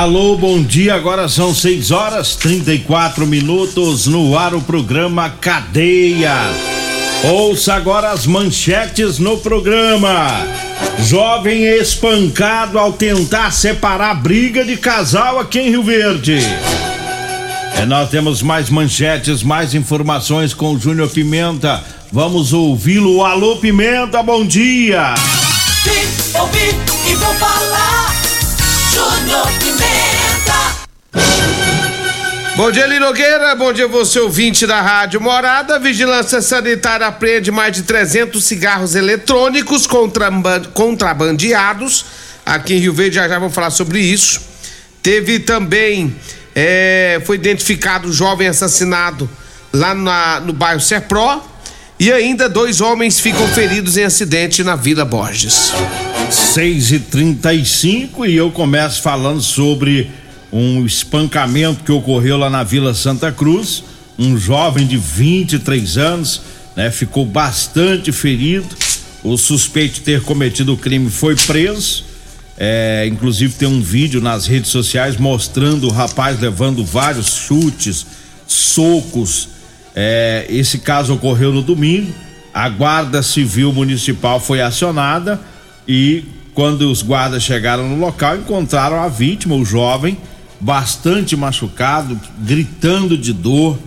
Alô, 0.00 0.34
bom 0.34 0.62
dia. 0.62 0.94
Agora 0.94 1.28
são 1.28 1.54
6 1.54 1.90
horas 1.90 2.34
34 2.34 3.26
minutos 3.26 4.06
no 4.06 4.34
ar 4.34 4.54
o 4.54 4.62
programa 4.62 5.28
Cadeia. 5.28 6.34
Ouça 7.22 7.74
agora 7.74 8.10
as 8.10 8.24
manchetes 8.24 9.18
no 9.18 9.36
programa. 9.36 10.26
Jovem 11.00 11.64
espancado 11.64 12.78
ao 12.78 12.94
tentar 12.94 13.50
separar 13.50 14.14
briga 14.14 14.64
de 14.64 14.78
casal 14.78 15.38
aqui 15.38 15.58
em 15.58 15.68
Rio 15.68 15.82
Verde. 15.82 16.38
É, 17.76 17.84
nós 17.84 18.08
temos 18.08 18.40
mais 18.40 18.70
manchetes, 18.70 19.42
mais 19.42 19.74
informações 19.74 20.54
com 20.54 20.72
o 20.72 20.80
Júnior 20.80 21.10
Pimenta. 21.10 21.84
Vamos 22.10 22.54
ouvi-lo. 22.54 23.22
Alô, 23.22 23.56
Pimenta, 23.56 24.22
bom 24.22 24.46
dia. 24.46 25.12
Vim, 25.84 26.40
ouvi 26.40 26.74
e 27.06 27.14
vou 27.16 27.34
falar. 27.34 28.14
Júnior 28.94 29.46
Pimenta. 29.58 29.69
Bom 32.56 32.70
dia, 32.70 32.86
Linogueira. 32.86 33.54
Bom 33.54 33.72
dia, 33.72 33.88
você 33.88 34.20
ouvinte 34.20 34.66
da 34.66 34.80
Rádio 34.80 35.20
Morada. 35.20 35.78
Vigilância 35.78 36.40
Sanitária 36.42 37.06
apreende 37.06 37.50
mais 37.50 37.74
de 37.74 37.82
300 37.82 38.42
cigarros 38.44 38.94
eletrônicos 38.94 39.86
contraban- 39.86 40.64
contrabandeados 40.74 42.04
aqui 42.44 42.74
em 42.74 42.78
Rio 42.78 42.92
Verde. 42.92 43.16
Já 43.16 43.28
já 43.28 43.38
vamos 43.38 43.54
falar 43.54 43.70
sobre 43.70 43.98
isso. 44.00 44.40
Teve 45.02 45.38
também, 45.40 46.14
é, 46.54 47.20
foi 47.24 47.36
identificado 47.36 48.08
um 48.08 48.12
jovem 48.12 48.48
assassinado 48.48 49.28
lá 49.72 49.94
na- 49.94 50.40
no 50.40 50.52
bairro 50.52 50.80
Serpró. 50.80 51.46
E 51.98 52.10
ainda 52.10 52.48
dois 52.48 52.80
homens 52.80 53.20
ficam 53.20 53.46
feridos 53.48 53.96
em 53.98 54.04
acidente 54.04 54.62
na 54.64 54.74
Vila 54.74 55.04
Borges. 55.04 55.70
6 56.30 56.92
e 56.92 56.98
35 56.98 58.24
e 58.24 58.36
eu 58.36 58.50
começo 58.50 59.02
falando 59.02 59.40
sobre 59.42 60.10
um 60.52 60.84
espancamento 60.84 61.84
que 61.84 61.92
ocorreu 61.92 62.36
lá 62.36 62.50
na 62.50 62.62
Vila 62.62 62.94
Santa 62.94 63.30
Cruz. 63.30 63.84
Um 64.18 64.36
jovem 64.36 64.86
de 64.86 64.96
23 64.96 65.96
anos, 65.96 66.42
né, 66.76 66.90
ficou 66.90 67.24
bastante 67.24 68.12
ferido. 68.12 68.68
O 69.22 69.36
suspeito 69.36 69.94
de 69.94 70.00
ter 70.00 70.22
cometido 70.22 70.74
o 70.74 70.76
crime 70.76 71.10
foi 71.10 71.36
preso. 71.36 72.04
É, 72.58 73.06
inclusive 73.10 73.54
tem 73.54 73.66
um 73.66 73.80
vídeo 73.80 74.20
nas 74.20 74.46
redes 74.46 74.70
sociais 74.70 75.16
mostrando 75.16 75.86
o 75.86 75.90
rapaz 75.90 76.38
levando 76.38 76.84
vários 76.84 77.34
chutes, 77.34 78.04
socos. 78.46 79.48
É, 79.94 80.46
esse 80.50 80.78
caso 80.78 81.14
ocorreu 81.14 81.52
no 81.52 81.62
domingo. 81.62 82.12
A 82.52 82.68
Guarda 82.68 83.22
Civil 83.22 83.72
Municipal 83.72 84.40
foi 84.40 84.60
acionada 84.60 85.40
e 85.86 86.24
quando 86.52 86.90
os 86.90 87.00
guardas 87.00 87.42
chegaram 87.42 87.88
no 87.88 87.96
local 87.96 88.36
encontraram 88.36 89.00
a 89.00 89.08
vítima, 89.08 89.54
o 89.54 89.64
jovem, 89.64 90.18
bastante 90.60 91.34
machucado, 91.36 92.20
gritando 92.38 93.16
de 93.16 93.32
dor 93.32 93.78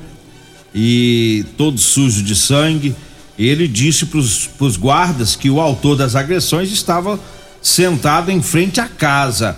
e 0.74 1.46
todo 1.58 1.78
sujo 1.78 2.24
de 2.24 2.36
sangue. 2.36 2.96
Ele 3.38 3.68
disse 3.68 4.06
para 4.06 4.20
os 4.20 4.78
guardas 4.78 5.36
que 5.36 5.50
o 5.50 5.62
autor 5.62 5.96
das 5.96 6.16
agressões 6.16 6.72
estava 6.72 7.20
sentado 7.62 8.32
em 8.32 8.42
frente 8.42 8.82
à 8.82 8.88
casa. 8.88 9.58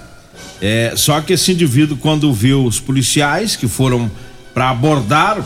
É, 0.61 0.93
só 0.95 1.19
que 1.21 1.33
esse 1.33 1.51
indivíduo, 1.51 1.97
quando 1.97 2.31
viu 2.33 2.65
os 2.65 2.79
policiais 2.79 3.55
que 3.55 3.67
foram 3.67 4.09
para 4.53 4.69
abordá-lo, 4.69 5.45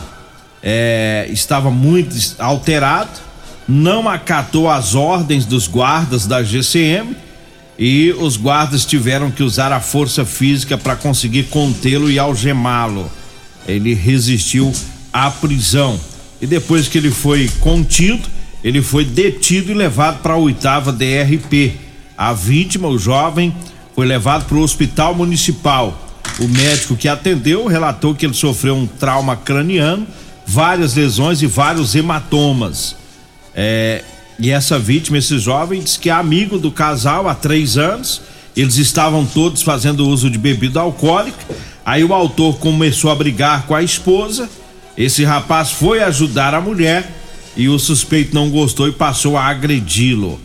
é, 0.62 1.28
estava 1.30 1.70
muito 1.70 2.14
alterado, 2.38 3.10
não 3.66 4.08
acatou 4.08 4.68
as 4.68 4.94
ordens 4.94 5.44
dos 5.44 5.66
guardas 5.66 6.26
da 6.26 6.42
GCM 6.42 7.16
e 7.80 8.14
os 8.18 8.36
guardas 8.36 8.84
tiveram 8.84 9.30
que 9.30 9.42
usar 9.42 9.72
a 9.72 9.80
força 9.80 10.22
física 10.26 10.76
para 10.76 10.94
conseguir 10.94 11.44
contê-lo 11.44 12.10
e 12.10 12.18
algemá-lo. 12.18 13.10
Ele 13.66 13.94
resistiu 13.94 14.70
à 15.10 15.30
prisão 15.30 15.98
e 16.42 16.46
depois 16.46 16.88
que 16.88 16.98
ele 16.98 17.10
foi 17.10 17.50
contido, 17.60 18.28
ele 18.62 18.82
foi 18.82 19.06
detido 19.06 19.72
e 19.72 19.74
levado 19.74 20.20
para 20.20 20.34
a 20.34 20.36
oitava 20.36 20.92
DRP. 20.92 21.72
A 22.18 22.34
vítima, 22.34 22.86
o 22.86 22.98
jovem, 22.98 23.54
foi 23.94 24.04
levado 24.04 24.44
para 24.44 24.58
o 24.58 24.62
hospital 24.62 25.14
municipal. 25.14 26.06
O 26.38 26.46
médico 26.46 26.94
que 26.94 27.08
atendeu 27.08 27.66
relatou 27.66 28.14
que 28.14 28.26
ele 28.26 28.34
sofreu 28.34 28.76
um 28.76 28.86
trauma 28.86 29.36
craniano, 29.36 30.06
várias 30.46 30.94
lesões 30.96 31.40
e 31.40 31.46
vários 31.46 31.94
hematomas. 31.94 32.94
É, 33.54 34.04
e 34.40 34.50
essa 34.50 34.78
vítima, 34.78 35.18
esse 35.18 35.38
jovem, 35.38 35.82
diz 35.82 35.98
que 35.98 36.08
é 36.08 36.12
amigo 36.12 36.58
do 36.58 36.70
casal 36.70 37.28
há 37.28 37.34
três 37.34 37.76
anos. 37.76 38.22
Eles 38.56 38.78
estavam 38.78 39.26
todos 39.26 39.60
fazendo 39.60 40.08
uso 40.08 40.30
de 40.30 40.38
bebida 40.38 40.80
alcoólica. 40.80 41.38
Aí 41.84 42.02
o 42.02 42.14
autor 42.14 42.56
começou 42.56 43.10
a 43.10 43.14
brigar 43.14 43.66
com 43.66 43.74
a 43.74 43.82
esposa. 43.82 44.48
Esse 44.96 45.24
rapaz 45.24 45.70
foi 45.70 46.02
ajudar 46.02 46.54
a 46.54 46.60
mulher 46.60 47.06
e 47.54 47.68
o 47.68 47.78
suspeito 47.78 48.34
não 48.34 48.48
gostou 48.48 48.88
e 48.88 48.92
passou 48.92 49.36
a 49.36 49.44
agredi-lo. 49.44 50.40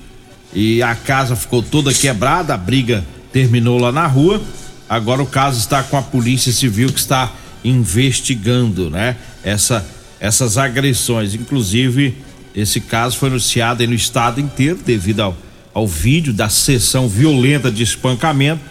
E 0.54 0.84
a 0.84 0.94
casa 0.94 1.36
ficou 1.36 1.64
toda 1.64 1.94
quebrada, 1.94 2.54
a 2.54 2.58
briga 2.58 3.04
terminou 3.32 3.80
lá 3.80 3.94
na 3.94 4.08
rua. 4.08 4.42
Agora 4.90 5.24
o 5.24 5.26
caso 5.26 5.58
está 5.58 5.82
com 5.82 5.98
a 5.98 6.02
Polícia 6.02 6.52
Civil 6.52 6.92
que 6.92 7.00
está 7.00 7.32
investigando, 7.64 8.90
né? 8.90 9.16
Essa, 9.42 9.86
essas 10.20 10.58
agressões. 10.58 11.34
Inclusive, 11.34 12.16
esse 12.56 12.80
caso 12.80 13.18
foi 13.18 13.30
anunciado 13.30 13.82
aí 13.82 13.88
no 13.88 13.94
estado 13.94 14.40
inteiro 14.40 14.80
devido 14.86 15.22
ao, 15.22 15.38
ao 15.74 15.88
vídeo 15.88 16.32
da 16.32 16.48
sessão 16.48 17.10
violenta 17.10 17.70
de 17.70 17.84
espancamento 17.84 18.62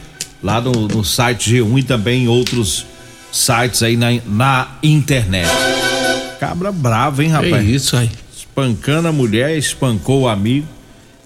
lá 0.43 0.61
no, 0.61 0.89
no 0.89 1.05
site 1.05 1.55
G1 1.55 1.79
e 1.79 1.83
também 1.83 2.25
em 2.25 2.29
outros 2.29 2.87
sites 3.31 3.83
aí 3.83 3.97
na, 3.97 4.09
na 4.27 4.69
internet. 4.83 5.51
Cabra 6.39 6.71
bravo, 6.71 7.23
hein, 7.23 7.31
rapaz? 7.31 7.55
É 7.55 7.63
isso 7.63 7.97
aí. 7.97 8.11
Espancando 8.37 9.09
a 9.09 9.13
mulher, 9.13 9.57
espancou 9.57 10.23
o 10.23 10.29
amigo. 10.29 10.67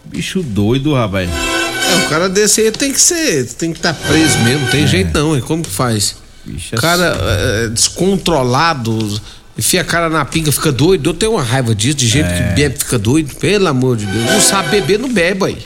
Bicho 0.04 0.42
doido, 0.42 0.94
rapaz. 0.94 1.28
É, 1.28 1.94
um 1.96 2.08
cara 2.08 2.28
desse 2.28 2.60
aí 2.60 2.70
tem 2.70 2.92
que 2.92 3.00
ser, 3.00 3.46
tem 3.54 3.72
que 3.72 3.78
estar 3.78 3.94
preso 3.94 4.38
mesmo, 4.38 4.60
não 4.60 4.70
tem 4.70 4.86
jeito 4.86 5.12
não, 5.12 5.34
hein? 5.34 5.42
Como 5.42 5.62
que 5.62 5.70
faz? 5.70 6.16
Bicho 6.44 6.76
O 6.76 6.80
cara 6.80 7.16
é, 7.20 7.68
descontrolado, 7.68 9.20
enfia 9.58 9.80
a 9.80 9.84
cara 9.84 10.08
na 10.08 10.24
pinga, 10.24 10.52
fica 10.52 10.70
doido. 10.70 11.10
Eu 11.10 11.14
tenho 11.14 11.32
uma 11.32 11.42
raiva 11.42 11.74
disso, 11.74 11.96
de 11.96 12.06
gente 12.06 12.28
que 12.28 12.54
bebe, 12.54 12.78
fica 12.78 12.98
doido. 12.98 13.34
Pelo 13.34 13.66
amor 13.66 13.96
de 13.96 14.06
Deus. 14.06 14.24
Não 14.30 14.40
sabe 14.40 14.70
beber, 14.70 14.98
não 14.98 15.12
bebe, 15.12 15.44
aí. 15.44 15.58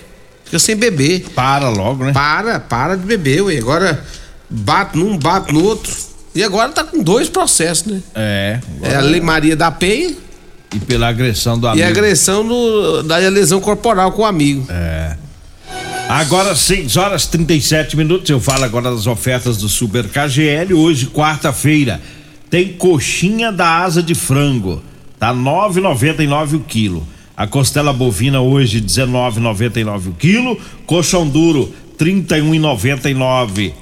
Fica 0.46 0.58
sem 0.58 0.74
beber. 0.74 1.26
Para 1.34 1.68
logo, 1.68 2.04
né? 2.04 2.12
Para, 2.12 2.58
para 2.58 2.96
de 2.96 3.04
beber, 3.04 3.42
ué. 3.42 3.58
Agora 3.58 4.02
bate 4.48 4.96
num, 4.96 5.18
bate 5.18 5.52
no 5.52 5.62
outro. 5.62 5.92
E 6.34 6.42
agora 6.42 6.70
tá 6.70 6.82
com 6.82 7.02
dois 7.02 7.28
processos, 7.28 7.84
né? 7.86 8.02
É. 8.14 8.60
É 8.82 8.94
a 8.96 9.00
Lei 9.00 9.20
Maria 9.20 9.54
da 9.54 9.70
Penha 9.70 10.14
E 10.74 10.80
pela 10.80 11.08
agressão 11.08 11.58
do 11.58 11.66
e 11.66 11.70
amigo. 11.70 11.86
a 11.86 11.88
agressão 11.88 12.42
no, 12.42 13.02
da 13.02 13.18
lesão 13.18 13.60
corporal 13.60 14.12
com 14.12 14.22
o 14.22 14.24
amigo. 14.24 14.66
É. 14.70 15.16
Agora 16.08 16.54
6 16.54 16.96
horas 16.96 17.26
37 17.26 17.96
minutos. 17.96 18.28
Eu 18.28 18.40
falo 18.40 18.64
agora 18.64 18.90
das 18.90 19.06
ofertas 19.06 19.58
do 19.58 19.68
Super 19.68 20.08
KGL. 20.08 20.74
Hoje, 20.74 21.06
quarta-feira, 21.06 22.00
tem 22.52 22.68
coxinha 22.74 23.50
da 23.50 23.78
asa 23.78 24.02
de 24.02 24.14
frango. 24.14 24.82
Tá 25.18 25.32
9,99 25.32 26.56
o 26.56 26.60
quilo. 26.60 27.08
A 27.34 27.46
costela 27.46 27.94
bovina 27.94 28.42
hoje 28.42 28.78
19,99 28.78 30.08
o 30.08 30.12
quilo, 30.12 30.60
colchão 30.84 31.26
duro 31.26 31.72
31,99. 31.98 33.72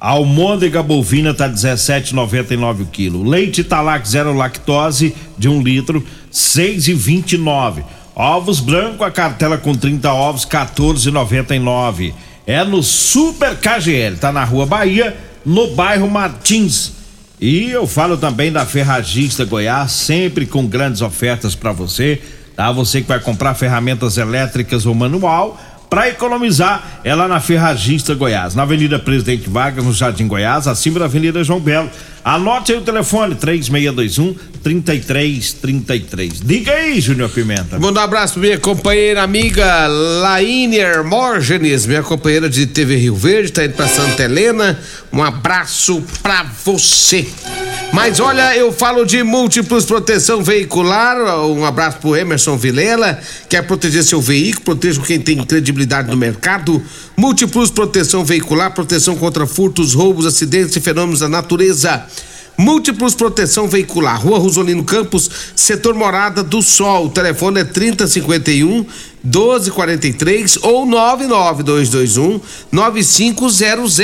A 0.00 0.10
almôndega 0.10 0.84
bovina 0.84 1.34
tá 1.34 1.48
17,99 1.48 2.82
o 2.82 2.86
quilo. 2.86 3.28
Leite 3.28 3.64
Talac 3.64 4.08
zero 4.08 4.32
lactose 4.32 5.16
de 5.36 5.48
um 5.48 5.60
litro 5.60 6.06
6,29. 6.32 7.82
Ovos 8.14 8.60
branco 8.60 9.02
a 9.02 9.10
cartela 9.10 9.58
com 9.58 9.74
30 9.74 10.12
ovos 10.12 10.46
14,99. 10.46 12.14
É 12.46 12.62
no 12.62 12.84
Super 12.84 13.56
KGL, 13.56 14.18
tá 14.18 14.30
na 14.30 14.44
Rua 14.44 14.64
Bahia, 14.64 15.16
no 15.44 15.74
bairro 15.74 16.08
Martins. 16.08 17.01
E 17.42 17.72
eu 17.72 17.88
falo 17.88 18.16
também 18.16 18.52
da 18.52 18.64
Ferragista 18.64 19.44
Goiás, 19.44 19.90
sempre 19.90 20.46
com 20.46 20.64
grandes 20.64 21.00
ofertas 21.00 21.56
para 21.56 21.72
você, 21.72 22.22
tá? 22.54 22.70
Você 22.70 23.02
que 23.02 23.08
vai 23.08 23.18
comprar 23.18 23.54
ferramentas 23.54 24.16
elétricas 24.16 24.86
ou 24.86 24.94
manual, 24.94 25.60
para 25.90 26.08
economizar, 26.08 27.00
é 27.02 27.12
lá 27.12 27.26
na 27.26 27.40
Ferragista 27.40 28.14
Goiás, 28.14 28.54
na 28.54 28.62
Avenida 28.62 28.96
Presidente 28.96 29.50
Vargas, 29.50 29.84
no 29.84 29.92
Jardim 29.92 30.28
Goiás, 30.28 30.68
acima 30.68 31.00
da 31.00 31.06
Avenida 31.06 31.42
João 31.42 31.58
Belo. 31.58 31.90
Anote 32.24 32.72
aí 32.72 32.78
o 32.78 32.82
telefone, 32.82 33.34
3621 33.34 34.34
3333. 34.62 36.40
Diga 36.40 36.72
aí, 36.72 37.00
Júnior 37.00 37.28
Pimenta. 37.30 37.78
Manda 37.78 38.00
um 38.00 38.04
abraço 38.04 38.34
pra 38.34 38.42
minha 38.42 38.58
companheira 38.58 39.22
amiga 39.22 39.86
Laine 39.88 40.76
Hermógenes, 40.76 41.84
minha 41.84 42.02
companheira 42.02 42.48
de 42.48 42.66
TV 42.66 42.96
Rio 42.96 43.16
Verde, 43.16 43.50
tá 43.52 43.64
indo 43.64 43.74
pra 43.74 43.88
Santa 43.88 44.22
Helena. 44.22 44.78
Um 45.12 45.22
abraço 45.22 46.02
pra 46.22 46.44
você. 46.64 47.26
Mas 47.92 48.20
olha, 48.20 48.56
eu 48.56 48.72
falo 48.72 49.04
de 49.04 49.22
múltiplos 49.22 49.84
proteção 49.84 50.42
veicular. 50.42 51.18
Um 51.44 51.64
abraço 51.64 51.98
pro 51.98 52.16
Emerson 52.16 52.56
Vilela. 52.56 53.20
Quer 53.50 53.66
proteger 53.66 54.02
seu 54.02 54.18
veículo? 54.18 54.64
Proteja 54.64 55.00
quem 55.02 55.20
tem 55.20 55.44
credibilidade 55.44 56.10
no 56.10 56.16
mercado. 56.16 56.82
Múltiplos 57.22 57.70
proteção 57.70 58.24
veicular, 58.24 58.74
proteção 58.74 59.14
contra 59.14 59.46
furtos, 59.46 59.94
roubos, 59.94 60.26
acidentes 60.26 60.74
e 60.74 60.80
fenômenos 60.80 61.20
da 61.20 61.28
natureza. 61.28 62.04
Múltiplos 62.58 63.14
Proteção 63.14 63.68
Veicular, 63.68 64.20
Rua 64.20 64.40
Rosolino 64.40 64.82
Campos, 64.82 65.30
Setor 65.54 65.94
Morada 65.94 66.42
do 66.42 66.60
Sol. 66.60 67.06
O 67.06 67.10
telefone 67.10 67.60
é 67.60 67.64
3051 67.64 68.84
1243 69.24 70.58
ou 70.62 70.84
99221 70.84 72.40
9500. 72.70 73.98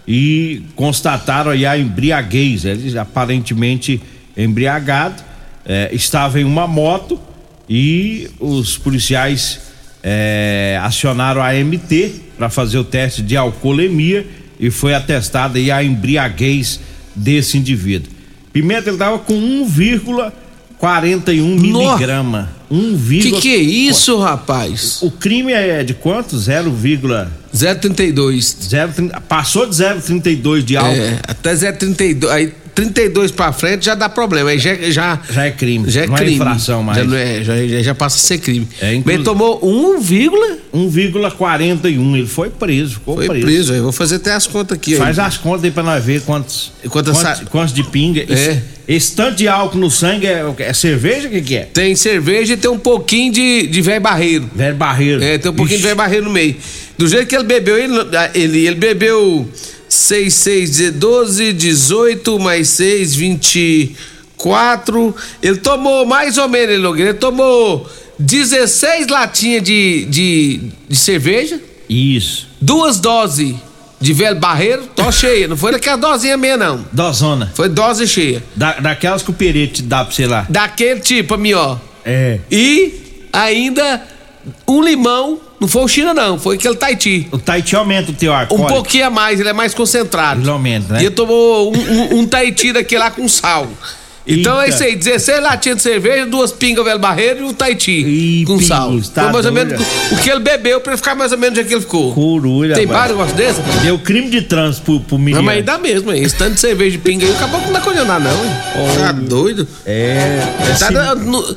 e 0.08 0.62
constataram 0.74 1.52
a 1.52 1.78
embriaguez. 1.78 2.64
Ele 2.64 2.98
aparentemente 2.98 4.02
embriagado, 4.38 5.22
é, 5.66 5.90
estava 5.92 6.40
em 6.40 6.46
uma 6.46 6.66
moto 6.66 7.20
e 7.70 8.30
os 8.40 8.78
policiais 8.78 9.60
é, 10.02 10.80
acionaram 10.82 11.44
a 11.44 11.52
MT 11.52 12.12
para 12.38 12.50
fazer 12.50 12.78
o 12.78 12.84
teste 12.86 13.22
de 13.22 13.36
alcoolemia 13.36 14.26
e 14.58 14.72
foi 14.72 14.94
atestada 14.94 15.60
a 15.60 15.84
embriaguez 15.84 16.80
desse 17.14 17.58
indivíduo. 17.58 18.10
Pimenta 18.54 18.90
ele 18.90 18.98
tava 18.98 19.20
com 19.20 19.34
1,41 20.82 21.60
miligrama. 21.60 22.50
1, 22.70 22.98
Que 23.08 23.42
que 23.42 23.54
é 23.54 23.58
isso, 23.58 24.18
rapaz? 24.20 25.00
O 25.02 25.12
crime 25.12 25.54
é 25.54 25.84
de 25.84 25.94
quanto? 25.94 26.38
0, 26.38 26.72
032. 27.80 28.58
0, 28.70 28.92
passou 29.28 29.66
de 29.66 29.76
0,32 29.76 30.62
de 30.62 30.78
álcool. 30.78 30.92
É, 31.00 31.20
até 31.28 31.72
032. 31.72 32.32
Aí 32.32 32.54
32 32.76 33.32
pra 33.32 33.52
frente 33.54 33.86
já 33.86 33.96
dá 33.96 34.10
problema. 34.10 34.50
Aí 34.50 34.60
já, 34.60 34.76
já, 34.92 35.20
Já 35.32 35.46
é 35.46 35.52
crime. 35.52 35.90
já 35.90 36.04
é 36.04 36.08
não 36.08 36.16
crime. 36.16 36.32
é 36.32 36.36
infração 36.36 36.84
mais. 36.84 36.98
Já, 37.00 37.04
não 37.06 37.16
é, 37.18 37.44
já, 37.44 37.82
já, 37.82 37.96
passa 37.96 38.18
a 38.18 38.20
ser 38.20 38.38
crime. 38.40 38.68
É, 38.82 38.90
Ele 38.90 38.98
inclusive- 38.98 39.24
tomou 39.24 39.60
1, 39.64 40.00
vírgula, 40.02 40.58
1,41. 40.74 42.16
Ele 42.18 42.28
foi 42.28 42.50
preso, 42.50 42.96
ficou 42.96 43.16
foi 43.16 43.28
preso. 43.28 43.46
preso. 43.46 43.74
Eu 43.74 43.84
vou 43.84 43.92
fazer 43.92 44.16
até 44.16 44.34
as 44.34 44.46
contas 44.48 44.78
aqui. 44.78 44.96
Faz 44.96 45.18
aí. 45.18 45.26
as 45.26 45.38
contas 45.38 45.64
aí 45.64 45.72
pra 45.72 45.84
nós 45.84 46.04
ver 46.04 46.22
quantos. 46.22 46.72
Quantos, 46.90 47.18
sa- 47.18 47.42
quantos 47.50 47.74
de 47.74 47.84
pinga. 47.84 48.22
É. 48.22 48.26
Esse, 48.34 48.62
esse 48.88 49.16
tanto 49.16 49.38
de 49.38 49.48
álcool 49.48 49.78
no 49.78 49.90
sangue 49.90 50.28
é, 50.28 50.44
é 50.60 50.74
cerveja? 50.74 51.28
O 51.28 51.32
que, 51.32 51.42
que 51.42 51.56
é? 51.56 51.62
Tem 51.64 51.96
cerveja 51.96 52.54
e 52.54 52.58
tem 52.58 52.70
um 52.70 52.78
pouquinho 52.78 53.32
de, 53.32 53.68
de 53.68 53.82
velho 53.82 54.02
barreiro. 54.02 54.50
Velho 54.54 54.76
barreiro. 54.76 55.24
É, 55.24 55.38
tem 55.38 55.50
um 55.50 55.56
pouquinho 55.56 55.78
de 55.78 55.84
Ixi, 55.84 55.84
velho 55.86 55.96
barreiro 55.96 56.26
no 56.26 56.32
meio. 56.32 56.56
Do 56.98 57.08
jeito 57.08 57.26
que 57.28 57.36
ele 57.36 57.44
bebeu, 57.44 57.78
ele, 57.78 57.94
ele, 58.34 58.68
ele 58.68 58.76
bebeu 58.76 59.50
6, 59.90 60.34
6, 60.34 60.92
12, 60.92 61.54
18, 61.54 62.40
mais 62.40 62.70
6, 62.70 63.16
24. 63.16 65.16
Ele 65.42 65.58
tomou 65.58 66.06
mais 66.06 66.38
ou 66.38 66.48
menos, 66.48 66.76
ele, 66.76 66.84
Nogueira, 66.84 67.10
ele 67.12 67.20
tomou 67.20 67.90
16 68.20 69.08
latinhas 69.08 69.64
de, 69.64 70.06
de, 70.06 70.62
de 70.88 70.96
cerveja, 70.96 71.60
Isso. 71.90 72.48
duas 72.62 73.00
doses 73.00 73.56
de 74.00 74.14
velho 74.14 74.40
barreiro, 74.40 74.84
tô 74.96 75.10
cheia. 75.12 75.48
Não 75.48 75.58
foi 75.58 75.72
daquela 75.72 75.98
dosinha 75.98 76.38
meia, 76.38 76.58
não. 76.58 76.86
Dozona. 76.92 77.52
Foi 77.56 77.70
dose 77.70 78.08
cheia. 78.08 78.44
Da, 78.56 78.74
daquelas 78.74 79.24
que 79.24 79.32
o 79.32 79.34
perete 79.34 79.82
dá 79.82 80.04
pra 80.04 80.14
você 80.14 80.28
lá. 80.28 80.46
Daquele 80.50 81.00
tipo, 81.00 81.34
a 81.34 81.38
mim, 81.38 81.54
ó. 81.54 81.78
É. 82.04 82.40
E 82.52 82.94
ainda 83.34 84.04
um 84.68 84.82
limão, 84.82 85.40
não 85.60 85.68
foi 85.68 85.84
o 85.84 85.88
China, 85.88 86.14
não, 86.14 86.38
foi 86.38 86.56
aquele 86.56 86.76
Tahiti. 86.76 87.28
O 87.32 87.38
Tahiti 87.38 87.76
aumenta 87.76 88.12
o 88.12 88.14
teu 88.14 88.32
Um 88.32 88.36
alcoólico. 88.36 88.68
pouquinho 88.74 89.08
a 89.08 89.10
mais, 89.10 89.40
ele 89.40 89.50
é 89.50 89.54
mais 89.54 89.74
concentrado. 89.74 90.42
Ele 90.42 90.50
aumenta, 90.50 90.94
né? 90.94 91.02
E 91.02 91.06
ele 91.06 91.16
tomou 91.16 91.74
um, 91.76 91.80
um, 91.80 92.20
um 92.20 92.28
Tahiti 92.28 92.74
daquele 92.74 93.00
lá 93.00 93.12
com 93.12 93.28
sal. 93.28 93.68
Então 94.28 94.60
é 94.60 94.66
Eita. 94.66 94.76
isso 94.76 94.84
aí, 94.84 94.96
16 94.96 95.42
latinhas 95.42 95.78
de 95.78 95.84
cerveja, 95.84 96.26
duas 96.26 96.52
pingas 96.52 96.84
velho 96.84 96.98
barreiro 96.98 97.42
e 97.42 97.44
um 97.44 97.54
Tahiti 97.54 98.44
com 98.48 98.58
pingos, 98.58 98.68
sal. 98.68 99.00
tá 99.14 99.24
Foi 99.26 99.32
mais 99.34 99.46
ou 99.46 99.52
menos 99.52 99.82
o 100.12 100.18
que 100.18 100.30
ele 100.32 100.40
bebeu 100.40 100.82
pra 100.82 100.94
ele 100.94 100.98
ficar 100.98 101.14
mais 101.14 101.32
ou 101.32 101.38
menos 101.38 101.52
onde 101.58 101.62
é 101.62 101.64
que 101.68 101.74
ele 101.76 101.82
ficou. 101.82 102.12
Corulha. 102.14 102.74
Tem 102.76 102.88
vários 102.88 103.12
negócios 103.18 103.38
desse? 103.38 103.62
Deu 103.84 104.00
crime 104.00 104.30
de 104.30 104.42
trânsito 104.42 104.84
pro, 104.84 105.00
pro 105.02 105.18
menino. 105.20 105.38
Não, 105.38 105.44
mas 105.44 105.58
aí 105.58 105.62
dá 105.64 105.78
mesmo, 105.78 106.12
hein? 106.12 106.24
Esse 106.24 106.36
tanto 106.36 106.56
de 106.56 106.60
cerveja 106.60 106.92
de 106.92 106.98
pinga 106.98 107.26
aí, 107.26 107.32
acabou 107.34 107.60
que 107.60 107.68
não 107.68 107.74
dá 107.74 107.82
condenar, 107.82 108.20
não, 108.20 108.32
hein? 108.46 108.52
Tá 108.98 109.12
doido? 109.12 109.68
É. 109.86 110.42
É, 110.72 110.74
Tá 110.80 110.90
dando- 110.90 111.24
no- 111.26 111.56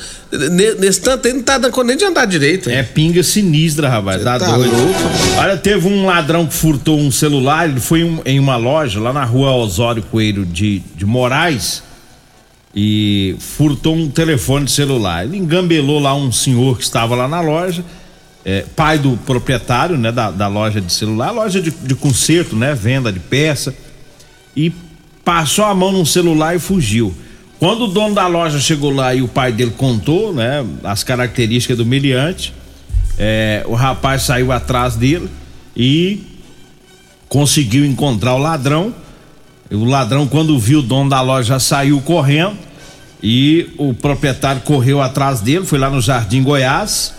ne- 0.51 0.75
nesse 0.75 1.01
tanto 1.01 1.27
aí 1.27 1.33
não 1.33 1.43
tá 1.43 1.57
dando 1.57 1.83
nem 1.85 1.97
de 1.97 2.05
andar 2.05 2.27
direito. 2.27 2.69
hein? 2.69 2.77
é 2.77 2.83
pinga 2.83 3.23
sinistra, 3.23 3.89
rapaz. 3.89 4.23
Tá, 4.23 4.39
tá 4.39 4.55
doido. 4.57 4.71
louco. 4.77 5.01
Olha, 5.39 5.57
teve 5.57 5.89
um 5.89 6.05
ladrão 6.05 6.47
que 6.47 6.53
furtou 6.55 6.99
um 6.99 7.11
celular. 7.11 7.67
Ele 7.69 7.81
foi 7.81 8.01
em- 8.03 8.21
em 8.27 8.39
uma 8.39 8.57
loja 8.57 9.01
lá 9.01 9.13
na 9.13 9.25
rua 9.25 9.53
Osório 9.53 10.03
Coelho 10.03 10.45
de, 10.45 10.81
de 10.95 11.07
Moraes 11.07 11.83
e 12.75 13.37
furtou 13.39 13.95
um 13.95 14.09
telefone 14.09 14.69
celular. 14.69 15.25
Ele 15.25 15.37
engambelou 15.37 15.99
lá 15.99 16.15
um 16.15 16.31
senhor 16.31 16.77
que 16.77 16.85
estava 16.85 17.15
lá 17.15 17.27
na 17.27 17.41
loja 17.41 17.85
é, 18.49 18.65
pai 18.75 18.99
do 18.99 19.15
proprietário, 19.27 19.99
né, 19.99 20.11
da, 20.11 20.31
da 20.31 20.49
loja 20.49 20.81
de 20.81 20.91
celular, 20.91 21.31
loja 21.31 21.61
de, 21.61 21.71
de 21.71 21.95
conserto, 21.95 22.57
né, 22.57 22.75
venda 22.75 23.13
de 23.13 23.21
peça, 23.21 23.75
e 24.57 24.73
passou 25.23 25.67
a 25.67 25.75
mão 25.75 25.93
num 25.93 26.07
celular 26.07 26.57
e 26.57 26.59
fugiu. 26.59 27.15
Quando 27.59 27.85
o 27.85 27.89
dono 27.89 28.15
da 28.15 28.27
loja 28.27 28.59
chegou 28.59 28.91
lá 28.91 29.15
e 29.15 29.21
o 29.21 29.29
pai 29.29 29.53
dele 29.53 29.73
contou, 29.77 30.33
né, 30.33 30.65
as 30.83 31.05
características 31.05 31.77
do 31.77 31.85
meliante, 31.85 32.55
é, 33.19 33.65
o 33.67 33.75
rapaz 33.75 34.23
saiu 34.23 34.51
atrás 34.51 34.95
dele 34.95 35.29
e 35.77 36.23
conseguiu 37.29 37.85
encontrar 37.85 38.35
o 38.35 38.39
ladrão. 38.39 38.95
O 39.71 39.85
ladrão, 39.85 40.27
quando 40.27 40.59
viu 40.59 40.79
o 40.79 40.83
dono 40.83 41.11
da 41.11 41.21
loja, 41.21 41.59
saiu 41.59 42.01
correndo 42.01 42.57
e 43.23 43.69
o 43.77 43.93
proprietário 43.93 44.63
correu 44.63 45.03
atrás 45.03 45.41
dele, 45.41 45.67
foi 45.67 45.79
lá 45.79 45.91
no 45.91 46.01
Jardim 46.01 46.43
Goiás 46.43 47.13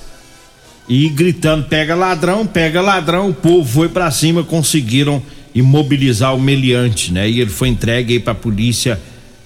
e 0.88 1.08
gritando: 1.10 1.66
pega 1.66 1.94
ladrão, 1.94 2.46
pega 2.48 2.82
ladrão. 2.82 3.30
O 3.30 3.34
povo 3.34 3.70
foi 3.70 3.90
para 3.90 4.10
cima, 4.10 4.44
conseguiram 4.44 5.22
imobilizar 5.54 6.36
o 6.36 6.40
meliante, 6.40 7.14
né? 7.14 7.30
E 7.30 7.40
ele 7.40 7.52
foi 7.52 7.68
entregue 7.70 8.14
aí 8.14 8.20
para 8.20 8.34
polícia 8.34 9.00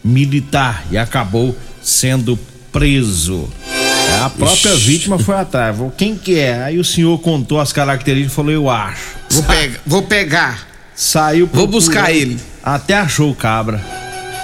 militar 0.03 0.86
e 0.89 0.98
acabou 0.98 1.55
sendo 1.81 2.39
preso. 2.72 3.50
A 4.24 4.29
própria 4.29 4.74
Ixi. 4.74 4.88
vítima 4.88 5.19
foi 5.19 5.36
atrás. 5.39 5.75
Quem 5.98 6.15
que 6.15 6.39
é? 6.39 6.63
Aí 6.63 6.79
o 6.79 6.83
senhor 6.83 7.17
contou 7.19 7.60
as 7.60 7.74
características 7.74 8.31
e 8.31 8.36
falou: 8.36 8.51
Eu 8.51 8.69
acho. 8.69 9.15
Vou, 9.29 9.43
pega, 9.43 9.81
vou 9.86 10.03
pegar. 10.03 10.67
Saiu. 10.95 11.50
Vou 11.51 11.67
buscar 11.67 12.13
ele. 12.13 12.39
Até 12.63 12.96
achou 12.96 13.29
o 13.29 13.36
cabra. 13.36 13.82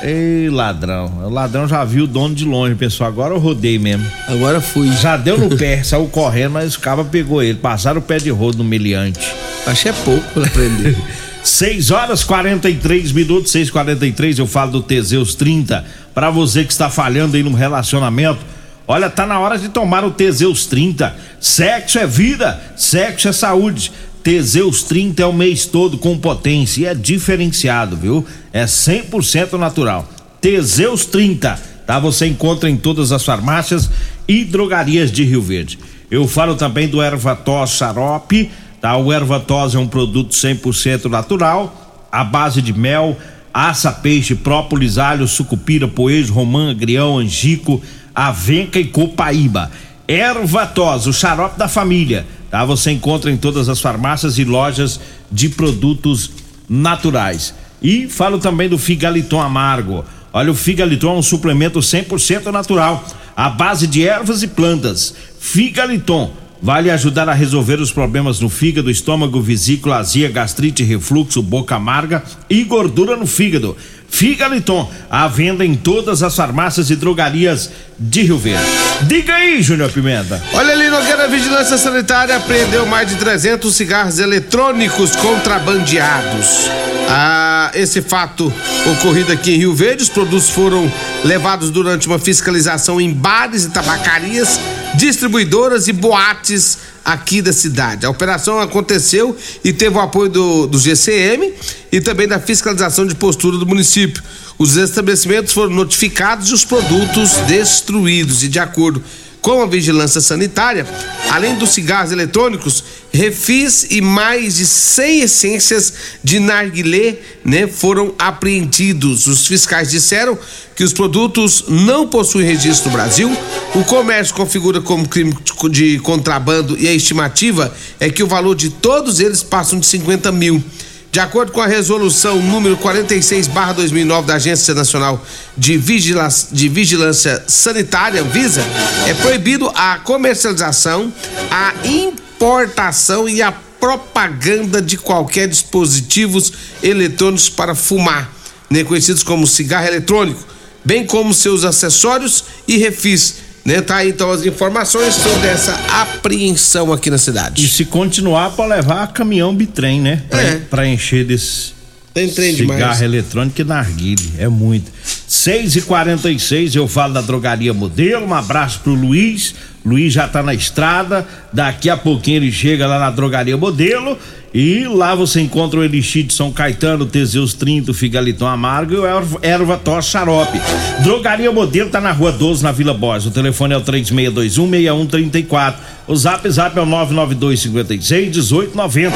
Ei, 0.02 0.50
ladrão. 0.50 1.24
O 1.26 1.30
ladrão 1.30 1.68
já 1.68 1.84
viu 1.84 2.06
o 2.06 2.08
dono 2.08 2.34
de 2.34 2.46
longe, 2.46 2.76
pessoal. 2.76 3.10
Agora 3.10 3.34
eu 3.34 3.40
rodei 3.40 3.78
mesmo. 3.78 4.06
Agora 4.28 4.62
fui. 4.62 4.92
Já 4.94 5.18
deu 5.18 5.38
no 5.38 5.56
pé, 5.58 5.82
saiu 5.84 6.08
correndo, 6.08 6.52
mas 6.52 6.76
o 6.76 6.80
cabra 6.80 7.04
pegou 7.04 7.42
ele. 7.42 7.58
Passaram 7.58 8.00
o 8.00 8.04
pé 8.04 8.18
de 8.18 8.30
rodo 8.30 8.60
no 8.60 8.64
meliante. 8.64 9.20
Acho 9.66 9.84
que 9.84 9.90
é 9.90 9.94
pouco 9.94 10.24
pra 10.34 10.46
aprender. 10.46 10.98
6 11.44 11.92
horas 11.92 12.24
43 12.24 13.12
minutos, 13.14 13.52
6:43 13.54 14.40
eu 14.40 14.48
falo 14.48 14.72
do 14.72 14.82
Teseus 14.82 15.36
30. 15.36 15.86
Para 16.14 16.30
você 16.30 16.64
que 16.64 16.72
está 16.72 16.90
falhando 16.90 17.38
aí 17.38 17.44
no 17.44 17.54
relacionamento, 17.54 18.40
olha, 18.88 19.10
tá 19.10 19.26
na 19.26 19.40
hora 19.40 19.58
de 19.58 19.70
tomar 19.70 20.04
o 20.04 20.12
Teseus 20.12 20.66
30. 20.66 21.16
Sexo 21.40 21.98
é 21.98 22.06
vida, 22.06 22.62
sexo 22.76 23.30
é 23.30 23.32
saúde. 23.32 23.92
Teseus 24.30 24.84
30 24.84 25.24
é 25.24 25.26
o 25.26 25.34
mês 25.34 25.66
todo 25.66 25.98
com 25.98 26.16
potência 26.16 26.82
e 26.82 26.86
é 26.86 26.94
diferenciado, 26.94 27.98
viu? 27.98 28.24
É 28.54 28.66
100% 28.66 29.54
natural. 29.54 30.08
Teseus 30.40 31.04
30, 31.08 31.60
tá? 31.88 31.98
Você 31.98 32.28
encontra 32.28 32.70
em 32.70 32.78
todas 32.78 33.12
as 33.12 33.26
farmácias 33.26 33.90
e 34.28 34.46
drogarias 34.46 35.12
de 35.12 35.24
Rio 35.24 35.42
Verde. 35.42 35.80
Eu 36.12 36.28
falo 36.28 36.54
também 36.54 36.88
do 36.88 37.02
Ervatós 37.02 37.72
Xarope 37.72 38.52
Tá? 38.80 38.96
O 38.98 39.12
ervatose 39.12 39.76
é 39.76 39.80
um 39.80 39.88
produto 39.88 40.32
100% 40.32 41.06
natural, 41.06 42.08
à 42.12 42.24
base 42.24 42.62
de 42.62 42.72
mel, 42.72 43.18
aça, 43.52 43.92
peixe, 43.92 44.36
própolis, 44.36 45.00
alho, 45.00 45.28
sucupira, 45.28 45.88
poejo, 45.88 46.34
romã, 46.34 46.70
agrião, 46.70 47.18
angico, 47.18 47.82
avenca 48.14 48.80
e 48.80 48.86
copaíba. 48.86 49.72
Ervatose, 50.08 51.10
o 51.10 51.14
xarope 51.14 51.58
da 51.58 51.68
família, 51.68 52.26
tá? 52.50 52.64
Você 52.66 52.92
encontra 52.92 53.32
em 53.32 53.38
todas 53.38 53.70
as 53.70 53.80
farmácias 53.80 54.38
e 54.38 54.44
lojas 54.44 55.00
de 55.32 55.50
produtos 55.50 56.32
naturais. 56.68 57.54
E 57.82 58.08
falo 58.08 58.40
também 58.40 58.68
do 58.68 58.78
figaliton 58.78 59.42
amargo. 59.42 60.04
Olha, 60.32 60.52
o 60.52 60.56
figaliton 60.56 61.16
é 61.16 61.20
um 61.20 61.24
suplemento 61.24 61.80
100% 61.80 62.52
natural, 62.52 63.04
à 63.36 63.50
base 63.50 63.88
de 63.88 64.08
ervas 64.08 64.44
e 64.44 64.48
plantas. 64.48 65.14
Figaliton 65.40 66.32
Vale 66.62 66.92
ajudar 66.92 67.30
a 67.30 67.34
resolver 67.34 67.80
os 67.80 67.92
problemas 67.92 68.42
no 68.42 68.50
fígado, 68.50 68.92
estômago, 68.92 69.42
vesícula, 69.42 69.98
azia, 69.98 70.30
gastrite, 70.30 70.84
refluxo, 70.84 71.42
boca 71.42 71.76
amarga 71.76 72.22
e 72.50 72.66
gordura 72.66 73.16
no 73.16 73.26
fígado. 73.26 73.78
Figaliton, 74.10 74.92
à 75.10 75.28
venda 75.28 75.66
em 75.66 75.76
todas 75.76 76.22
as 76.22 76.36
farmácias 76.36 76.90
e 76.90 76.98
drogarias 76.98 77.72
de 77.98 78.24
Rio 78.24 78.38
Verde. 78.38 78.66
Diga 79.04 79.36
aí, 79.36 79.62
Júnior 79.62 79.90
Pimenta. 79.92 80.44
Olha 80.54 80.74
ali, 80.74 80.90
Nogueira 80.90 81.09
Vigilância 81.30 81.78
Sanitária 81.78 82.36
apreendeu 82.36 82.88
mais 82.88 83.08
de 83.08 83.16
300 83.16 83.76
cigarros 83.76 84.18
eletrônicos 84.18 85.16
contrabandeados. 85.16 86.68
Ah, 87.08 87.72
esse 87.76 88.02
fato 88.02 88.52
ocorrido 88.92 89.32
aqui 89.32 89.54
em 89.54 89.58
Rio 89.58 89.76
Verde, 89.76 90.02
os 90.02 90.10
produtos 90.10 90.50
foram 90.50 90.92
levados 91.24 91.70
durante 91.70 92.08
uma 92.08 92.18
fiscalização 92.18 93.00
em 93.00 93.14
bares 93.14 93.66
e 93.66 93.70
tabacarias 93.70 94.60
distribuidoras 94.96 95.88
e 95.88 95.94
boates 95.94 96.80
aqui 97.06 97.44
da 97.44 97.54
cidade. 97.54 98.08
A 98.08 98.10
operação 98.10 98.60
aconteceu 98.60 99.38
e 99.64 99.72
teve 99.72 99.98
o 99.98 100.02
apoio 100.02 100.30
do, 100.30 100.66
do 100.66 100.80
GCM 100.80 101.54
e 101.92 102.02
também 102.02 102.28
da 102.28 102.40
fiscalização 102.40 103.06
de 103.06 103.14
postura 103.14 103.58
do 103.58 103.68
município. 103.68 104.24
Os 104.58 104.78
estabelecimentos 104.78 105.54
foram 105.54 105.74
notificados 105.74 106.50
e 106.50 106.54
os 106.54 106.66
produtos 106.66 107.34
destruídos. 107.48 108.44
E 108.44 108.48
de 108.48 108.60
acordo 108.60 109.04
com 109.42 109.62
a 109.62 109.66
vigilância 109.66 110.20
sanitária, 110.22 110.86
além 111.30 111.56
dos 111.56 111.70
cigarros 111.70 112.12
eletrônicos, 112.12 112.84
refis 113.12 113.88
e 113.90 114.02
mais 114.02 114.56
de 114.58 114.66
100 114.66 115.22
essências 115.22 115.94
de 116.24 116.40
narguilé 116.40 117.18
né, 117.44 117.68
foram 117.68 118.14
apreendidos. 118.20 119.28
Os 119.28 119.48
fiscais 119.48 119.90
disseram 119.90 120.38
que 120.76 120.84
os 120.84 120.94
produtos 120.94 121.66
não 121.68 122.08
possuem 122.08 122.46
registro 122.46 122.90
no 122.90 122.96
Brasil, 122.96 123.36
o 123.76 123.84
comércio 123.84 124.36
configura 124.36 124.82
como 124.82 125.08
crime 125.08 125.36
de 125.72 126.00
contrabando 126.00 126.78
e 126.78 126.88
a 126.88 126.94
estimativa 126.94 127.74
é 128.00 128.10
que 128.10 128.24
o 128.24 128.28
valor 128.28 128.56
de 128.56 128.70
todos 128.70 129.20
eles 129.20 129.44
passam 129.44 129.80
de 129.80 129.86
50 129.86 130.32
mil. 130.32 130.64
De 131.12 131.20
acordo 131.20 131.52
com 131.52 131.60
a 131.60 131.66
resolução 131.66 132.40
número 132.40 132.78
46/2009 132.78 134.28
da 134.28 134.36
Agência 134.36 134.76
Nacional 134.76 135.26
de 135.58 135.76
Vigilância, 135.76 136.50
de 136.52 136.70
Vigilância 136.70 137.44
Sanitária, 137.48 138.24
Visa, 138.24 138.64
é 139.08 139.14
proibido 139.16 139.72
a 139.74 139.98
comercialização, 139.98 141.12
a 141.50 141.74
importação 141.84 143.28
e 143.28 143.42
a 143.42 143.52
propaganda 143.52 144.80
de 144.82 144.98
qualquer 144.98 145.48
dispositivos 145.48 146.54
eletrônicos 146.84 147.50
para 147.50 147.74
fumar, 147.74 148.30
né, 148.70 148.84
conhecidos 148.84 149.24
como 149.24 149.48
cigarro 149.48 149.88
eletrônico, 149.88 150.46
bem 150.86 151.08
como 151.08 151.34
seus 151.34 151.64
acessórios 151.64 152.44
e 152.68 152.78
refis 152.78 153.49
né? 153.66 153.82
Tá 153.82 153.98
aí 153.98 154.10
então 154.10 154.32
as 154.32 154.46
informações 154.46 155.14
sobre 155.16 155.48
essa 155.48 155.74
apreensão 156.02 156.92
aqui 156.92 157.10
na 157.10 157.18
cidade. 157.18 157.66
E 157.66 157.68
se 157.68 157.86
continuar 157.86 158.52
para 158.52 158.76
levar 158.76 159.08
caminhão 159.08 159.54
bitrem, 159.54 160.02
né? 160.02 160.24
Pra, 160.30 160.42
é. 160.42 160.56
pra 160.58 160.88
encher 160.88 161.26
desse 161.26 161.74
Tem 162.14 162.30
trem 162.30 162.56
cigarro 162.56 162.80
demais. 162.80 163.02
eletrônico 163.02 163.62
e 163.62 163.64
narguile, 163.64 164.34
é 164.38 164.48
muito. 164.48 164.92
6 165.28 165.76
e 165.78 165.82
46 165.82 166.76
eu 166.76 166.88
falo 166.88 167.14
da 167.14 167.22
drogaria 167.22 167.74
modelo, 167.74 168.26
um 168.26 168.34
abraço 168.34 168.80
pro 168.80 168.94
Luiz, 168.94 169.54
Luiz 169.90 170.14
já 170.14 170.28
tá 170.28 170.44
na 170.44 170.54
estrada, 170.54 171.28
daqui 171.52 171.90
a 171.90 171.98
pouquinho 171.98 172.38
ele 172.38 172.52
chega 172.52 172.86
lá 172.86 173.00
na 173.00 173.10
drogaria 173.10 173.58
modelo 173.58 174.16
e 174.54 174.86
lá 174.86 175.14
você 175.14 175.42
encontra 175.42 175.78
o 175.80 175.84
Elixir 175.84 176.26
de 176.26 176.34
São 176.34 176.52
Caetano, 176.52 177.06
Teseus 177.06 177.54
30, 177.54 177.94
Figaliton 177.94 178.48
Amargo 178.48 178.94
e 178.94 178.98
o 178.98 179.06
Erva, 179.06 179.38
erva 179.44 179.78
Tos 179.78 180.06
Xarope. 180.06 180.60
Drogaria 181.04 181.52
Modelo 181.52 181.90
tá 181.90 182.00
na 182.02 182.12
rua 182.12 182.32
12, 182.32 182.64
na 182.64 182.72
Vila 182.72 182.94
Borges. 182.94 183.28
O 183.28 183.32
telefone 183.32 183.76
é 183.76 183.78
o 183.78 183.82
3621-6134. 183.82 185.76
O 186.08 186.16
zap 186.16 186.50
zap 186.50 186.76
é 186.78 186.82
o 186.82 186.86
99256-1890. 186.86 189.12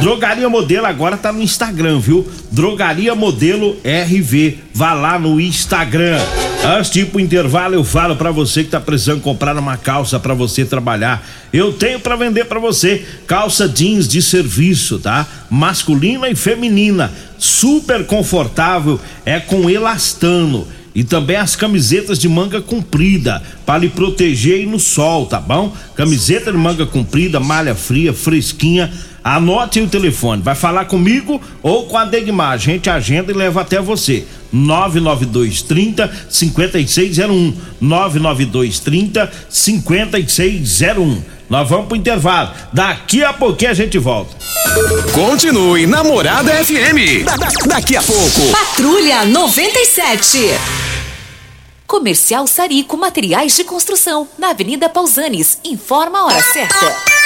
Drogaria 0.00 0.48
Modelo 0.48 0.86
agora 0.86 1.16
tá 1.16 1.32
no 1.32 1.42
Instagram, 1.42 1.98
viu? 1.98 2.24
Drogaria 2.52 3.16
Modelo 3.16 3.76
RV. 3.84 4.58
Vá 4.72 4.94
lá 4.94 5.18
no 5.18 5.40
Instagram. 5.40 6.20
Antes 6.68 6.90
de 6.90 7.02
ir 7.02 7.06
pro 7.06 7.20
intervalo, 7.20 7.76
eu 7.76 7.84
falo 7.84 8.16
para 8.16 8.32
você 8.32 8.64
que 8.64 8.70
tá 8.70 8.80
precisando 8.80 9.20
comprar 9.20 9.56
uma 9.56 9.76
calça 9.76 10.18
para 10.18 10.34
você 10.34 10.64
trabalhar. 10.64 11.24
Eu 11.52 11.72
tenho 11.72 12.00
para 12.00 12.16
vender 12.16 12.46
para 12.46 12.58
você 12.58 13.06
calça 13.24 13.68
jeans 13.68 14.08
de 14.08 14.20
serviço, 14.20 14.98
tá? 14.98 15.24
Masculina 15.48 16.28
e 16.28 16.34
feminina, 16.34 17.12
super 17.38 18.04
confortável, 18.04 19.00
é 19.24 19.38
com 19.38 19.70
elastano 19.70 20.66
e 20.92 21.04
também 21.04 21.36
as 21.36 21.54
camisetas 21.54 22.18
de 22.18 22.28
manga 22.28 22.60
comprida 22.60 23.40
para 23.64 23.78
lhe 23.78 23.88
proteger 23.88 24.66
no 24.66 24.80
sol, 24.80 25.26
tá 25.26 25.38
bom? 25.38 25.72
Camiseta 25.94 26.50
de 26.50 26.58
manga 26.58 26.84
comprida, 26.84 27.38
malha 27.38 27.76
fria, 27.76 28.12
fresquinha. 28.12 28.92
Anote 29.26 29.80
o 29.80 29.88
telefone, 29.88 30.40
vai 30.40 30.54
falar 30.54 30.84
comigo 30.84 31.42
ou 31.60 31.86
com 31.86 31.98
a 31.98 32.04
Degmar. 32.04 32.52
A 32.52 32.56
gente 32.56 32.88
agenda 32.88 33.32
e 33.32 33.34
leva 33.34 33.60
até 33.60 33.80
você. 33.80 34.24
992 34.52 35.62
30 35.62 36.08
5601. 36.30 37.52
992 37.80 38.78
30 38.78 39.32
5601. 39.50 41.22
Nós 41.50 41.68
vamos 41.68 41.88
pro 41.88 41.96
intervalo. 41.96 42.52
Daqui 42.72 43.24
a 43.24 43.32
pouquinho 43.32 43.72
a 43.72 43.74
gente 43.74 43.98
volta. 43.98 44.32
Continue 45.12 45.88
Namorada 45.88 46.52
FM. 46.64 47.24
Da, 47.24 47.36
da, 47.36 47.48
daqui 47.66 47.96
a 47.96 48.02
pouco. 48.04 48.52
Patrulha 48.52 49.24
97. 49.24 50.38
Comercial 51.84 52.46
Sarico 52.46 52.96
Materiais 52.96 53.56
de 53.56 53.64
Construção, 53.64 54.28
na 54.38 54.50
Avenida 54.50 54.88
Pausanes. 54.88 55.58
Informa 55.64 56.20
a 56.20 56.26
hora 56.26 56.42
certa. 56.52 57.25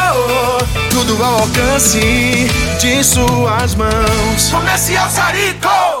tudo 0.89 1.23
ao 1.23 1.39
alcance 1.41 2.47
de 2.79 3.03
suas 3.03 3.75
mãos. 3.75 4.49
Comercial 4.51 5.09
Sarico. 5.09 6.00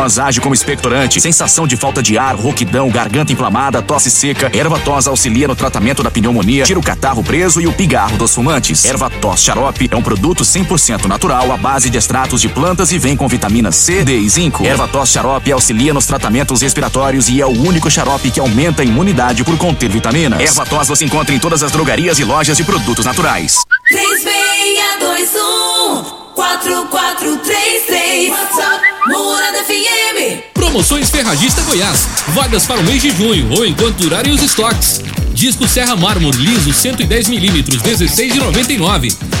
age 0.01 0.41
como 0.41 0.53
expectorante, 0.53 1.21
sensação 1.21 1.67
de 1.67 1.77
falta 1.77 2.01
de 2.01 2.17
ar, 2.17 2.35
rouquidão, 2.35 2.89
garganta 2.89 3.31
inflamada, 3.31 3.81
tosse 3.81 4.09
seca. 4.09 4.49
Erva 4.53 4.79
tos 4.79 5.07
auxilia 5.07 5.47
no 5.47 5.55
tratamento 5.55 6.01
da 6.01 6.09
pneumonia, 6.09 6.63
tira 6.63 6.79
o 6.79 6.83
catarro 6.83 7.23
preso 7.23 7.61
e 7.61 7.67
o 7.67 7.73
pigarro 7.73 8.17
dos 8.17 8.33
fumantes. 8.33 8.85
Erva 8.85 9.09
tos 9.09 9.41
xarope 9.41 9.89
é 9.91 9.95
um 9.95 10.01
produto 10.01 10.43
100% 10.43 11.05
natural 11.05 11.51
à 11.51 11.57
base 11.57 11.89
de 11.89 11.97
extratos 11.97 12.41
de 12.41 12.49
plantas 12.49 12.91
e 12.91 12.97
vem 12.97 13.15
com 13.15 13.27
vitamina 13.27 13.71
C, 13.71 14.03
D 14.03 14.17
e 14.17 14.29
zinco. 14.29 14.65
Erva 14.65 14.87
tos 14.87 15.09
xarope 15.09 15.51
auxilia 15.51 15.93
nos 15.93 16.05
tratamentos 16.05 16.61
respiratórios 16.61 17.29
e 17.29 17.39
é 17.39 17.45
o 17.45 17.49
único 17.49 17.89
xarope 17.89 18.31
que 18.31 18.39
aumenta 18.39 18.81
a 18.81 18.85
imunidade 18.85 19.43
por 19.43 19.57
conter 19.57 19.89
vitaminas. 19.89 20.39
Erva 20.39 20.65
tos 20.65 20.87
você 20.87 21.05
encontra 21.05 21.35
em 21.35 21.39
todas 21.39 21.63
as 21.63 21.71
drogarias 21.71 22.19
e 22.19 22.23
lojas 22.23 22.57
de 22.57 22.63
produtos 22.63 23.05
naturais. 23.05 23.57
3621 23.89 26.21
4433 26.33 28.29
WhatsApp 28.29 28.90
Morada 29.07 29.63
FM 29.63 30.43
Promoções 30.53 31.09
Ferragista 31.09 31.61
Goiás. 31.63 32.07
Vagas 32.29 32.65
para 32.65 32.79
o 32.79 32.83
mês 32.83 33.01
de 33.01 33.09
junho 33.09 33.51
ou 33.51 33.65
enquanto 33.65 33.97
durarem 33.97 34.31
os 34.31 34.43
estoques. 34.43 35.01
Disco 35.33 35.67
Serra 35.67 35.95
Mármore 35.95 36.37
liso 36.37 36.71
110 36.71 37.27
milímetros 37.27 37.81
16,99. 37.81 39.40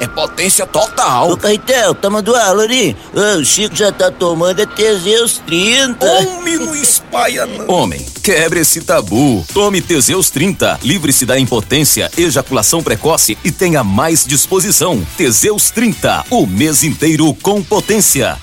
é 0.00 0.06
potência 0.06 0.66
total. 0.66 1.30
Ô, 1.30 1.36
Caetel, 1.36 1.94
tá 1.94 2.10
mandando 2.10 2.36
aula 2.36 2.62
ali? 2.64 2.96
Ô, 3.14 3.38
o 3.38 3.44
Chico 3.44 3.74
já 3.74 3.92
tá 3.92 4.10
tomando 4.10 4.60
é 4.60 4.66
Teseus 4.66 5.38
30. 5.46 6.06
Homem, 6.06 6.56
não 6.56 6.74
espalha 6.74 7.46
não. 7.46 7.68
Homem, 7.68 8.04
quebre 8.22 8.60
esse 8.60 8.80
tabu. 8.80 9.44
Tome 9.52 9.80
Teseus 9.80 10.30
30. 10.30 10.80
Livre-se 10.82 11.24
da 11.24 11.38
impotência, 11.38 12.10
ejaculação 12.16 12.82
precoce 12.82 13.36
e 13.44 13.50
tenha 13.50 13.82
mais 13.82 14.24
disposição. 14.24 15.04
Teseus 15.16 15.70
30. 15.70 16.26
O 16.30 16.46
mês 16.46 16.82
inteiro 16.82 17.32
com 17.42 17.62
potência. 17.62 18.36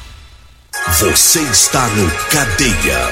Você 1.00 1.40
está 1.42 1.88
no 1.88 2.10
Cadeia. 2.30 3.12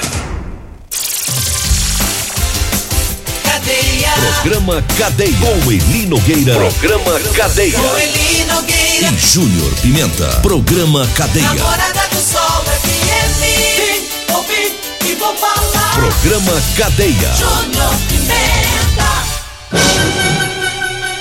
Cadeia. 3.72 4.12
Programa 4.42 4.84
Cadeia. 4.98 5.36
Com 5.38 5.72
Eli 5.72 6.06
Nogueira. 6.06 6.54
Programa 6.54 7.20
Cadeia. 7.34 7.78
Com 7.78 7.98
Eli 7.98 8.44
Nogueira. 8.44 9.08
E 9.08 9.16
Júnior 9.16 9.72
Pimenta. 9.80 10.28
Programa 10.42 11.08
Cadeia. 11.14 11.48
Namorada 11.48 12.02
do 12.10 12.20
Sol 12.20 12.64
FM. 12.64 13.40
Vim, 13.40 14.34
ouvi 14.34 14.78
e 15.08 15.14
vou 15.14 15.34
falar. 15.36 15.94
Programa 15.94 16.62
Cadeia. 16.76 17.34
Júnior 17.34 17.94
Pimenta. 18.08 19.32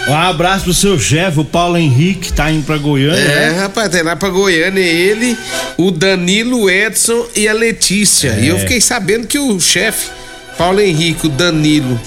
Um 0.09 0.15
abraço 0.17 0.65
pro 0.65 0.73
seu 0.73 0.99
chefe, 0.99 1.39
o 1.39 1.45
Paulo 1.45 1.77
Henrique, 1.77 2.33
tá 2.33 2.51
indo 2.51 2.65
pra 2.65 2.77
Goiânia. 2.77 3.17
É, 3.17 3.51
né? 3.51 3.59
rapaz, 3.61 3.87
tem 3.87 4.03
lá 4.03 4.17
pra 4.17 4.27
Goiânia 4.27 4.81
ele, 4.81 5.37
o 5.77 5.89
Danilo, 5.89 6.63
o 6.63 6.69
Edson 6.69 7.27
e 7.33 7.47
a 7.47 7.53
Letícia. 7.53 8.31
É. 8.31 8.41
E 8.41 8.47
eu 8.49 8.59
fiquei 8.59 8.81
sabendo 8.81 9.25
que 9.25 9.39
o 9.39 9.57
chefe, 9.57 10.09
Paulo 10.57 10.81
Henrique, 10.81 11.27
o 11.27 11.29
Danilo 11.29 11.97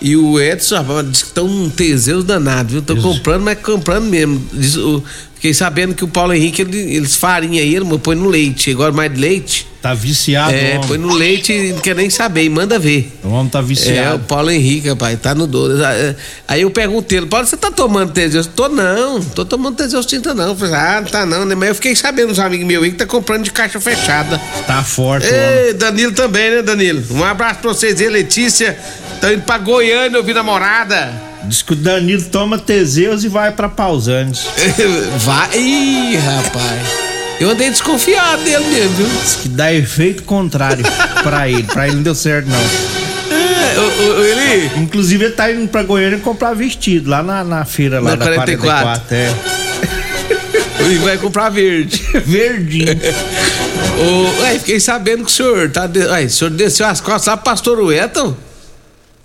e 0.00 0.16
o 0.16 0.40
Edson, 0.40 0.76
rapaz, 0.76 1.10
diz 1.10 1.22
que 1.22 1.28
estão 1.28 1.48
num 1.48 1.68
Teseus 1.68 2.24
danado, 2.24 2.70
viu? 2.70 2.80
Estão 2.80 2.96
comprando, 3.02 3.42
mas 3.42 3.58
comprando 3.60 4.04
mesmo. 4.04 4.40
Diz, 4.52 4.76
o- 4.76 5.02
fiquei 5.38 5.54
sabendo 5.54 5.94
que 5.94 6.04
o 6.04 6.08
Paulo 6.08 6.34
Henrique, 6.34 6.62
ele- 6.62 6.96
eles 6.96 7.14
farinha 7.16 7.62
aí, 7.62 7.74
ele 7.74 7.84
põe 7.98 8.16
no 8.16 8.28
leite. 8.28 8.70
Agora 8.72 8.92
mais 8.92 9.12
de 9.12 9.20
leite. 9.20 9.66
Tá 9.80 9.94
viciado, 9.94 10.52
É, 10.52 10.80
põe 10.88 10.98
no 10.98 11.14
leite 11.14 11.52
e 11.52 11.72
não 11.72 11.78
quer 11.78 11.94
nem 11.94 12.10
saber, 12.10 12.42
e 12.42 12.48
manda 12.50 12.80
ver. 12.80 13.12
O 13.22 13.28
homem 13.28 13.48
tá 13.48 13.60
É, 13.60 13.62
o 13.62 13.64
viciado. 13.64 14.24
Paulo 14.26 14.50
Henrique, 14.50 14.88
rapaz, 14.88 15.16
tá 15.20 15.36
no 15.36 15.46
doido. 15.46 15.80
Aí 16.48 16.62
eu 16.62 16.70
perguntei 16.70 17.18
ele, 17.18 17.26
Paulo, 17.26 17.46
você 17.46 17.56
tá 17.56 17.70
tomando 17.70 18.10
Teseus? 18.12 18.48
Tô 18.48 18.68
não, 18.68 19.20
tô 19.22 19.44
tomando 19.44 19.76
Teseus 19.76 20.04
30 20.04 20.34
não. 20.34 20.48
Eu 20.48 20.56
falei, 20.56 20.74
ah, 20.74 21.04
tá 21.08 21.24
não, 21.24 21.44
né? 21.44 21.54
Mas 21.54 21.68
eu 21.68 21.74
fiquei 21.76 21.94
sabendo, 21.94 22.32
os 22.32 22.40
amigos 22.40 22.66
meus 22.66 22.82
aí, 22.82 22.90
que 22.90 22.96
tá 22.96 23.06
comprando 23.06 23.44
de 23.44 23.52
caixa 23.52 23.78
fechada. 23.80 24.36
Tá 24.66 24.82
forte. 24.82 25.28
Ei, 25.28 25.72
Danilo 25.74 26.10
também, 26.10 26.50
né, 26.50 26.62
Danilo? 26.62 27.04
Um 27.12 27.22
abraço 27.22 27.60
pra 27.60 27.72
vocês 27.72 28.00
aí, 28.00 28.08
Letícia. 28.08 28.76
Estão 29.14 29.32
indo 29.32 29.42
pra 29.42 29.58
Goiânia 29.58 30.18
ouvir 30.18 30.34
namorada. 30.34 31.27
Diz 31.48 31.62
que 31.62 31.72
o 31.72 31.76
Danilo 31.76 32.22
toma 32.24 32.58
Teseus 32.58 33.24
e 33.24 33.28
vai 33.28 33.50
pra 33.52 33.68
Pausantes. 33.70 34.46
Vai, 35.24 35.58
ih, 35.58 36.16
rapaz. 36.16 37.08
Eu 37.40 37.50
andei 37.50 37.70
desconfiado 37.70 38.42
dele 38.42 38.64
mesmo, 38.66 38.96
viu? 38.96 39.06
Que 39.42 39.48
dá 39.48 39.72
efeito 39.72 40.24
contrário 40.24 40.84
pra 41.22 41.48
ele. 41.48 41.62
Pra 41.62 41.86
ele 41.86 41.96
não 41.96 42.02
deu 42.02 42.14
certo, 42.14 42.48
não. 42.48 42.58
É, 42.58 43.78
o, 43.78 44.18
o, 44.18 44.24
ele. 44.24 44.70
Inclusive, 44.76 45.24
ele 45.24 45.34
tá 45.34 45.50
indo 45.50 45.68
pra 45.68 45.82
Goiânia 45.82 46.18
comprar 46.18 46.52
vestido 46.54 47.08
lá 47.08 47.22
na, 47.22 47.42
na 47.42 47.64
feira 47.64 47.98
lá 47.98 48.10
Na 48.10 48.16
da 48.16 48.26
44. 48.26 49.06
44. 49.08 49.16
É. 49.16 49.34
Ele 50.80 50.98
vai 50.98 51.18
comprar 51.18 51.50
verde. 51.50 52.00
Verdinho. 52.24 52.86
Ô, 53.98 54.42
ué, 54.42 54.58
fiquei 54.60 54.78
sabendo 54.78 55.24
que 55.24 55.30
o 55.30 55.34
senhor 55.34 55.68
tá. 55.70 55.88
De... 55.88 55.98
Ué, 55.98 56.24
o 56.24 56.30
senhor 56.30 56.50
desceu 56.50 56.86
as 56.86 57.00
costas 57.00 57.26
lá 57.26 57.36
pastor 57.36 57.80
Wetton? 57.80 58.36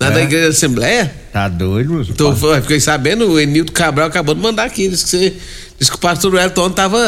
Lá 0.04 0.10
da 0.10 0.20
É. 0.20 0.24
igreja 0.24 0.44
da 0.46 0.50
Assembleia? 0.52 1.14
Tá 1.32 1.48
doido, 1.48 1.94
moço? 1.94 2.14
Tô, 2.14 2.30
ué, 2.48 2.62
fiquei 2.62 2.80
sabendo, 2.80 3.28
o 3.28 3.40
Enildo 3.40 3.72
Cabral 3.72 4.08
acabou 4.08 4.36
de 4.36 4.42
mandar 4.42 4.66
aqui. 4.66 4.88
Disse 4.88 5.04
que, 5.06 5.10
você, 5.10 5.34
disse 5.80 5.90
que 5.92 5.98
o 5.98 6.00
pastor 6.00 6.32
Wetton 6.36 6.70
tava 6.70 7.00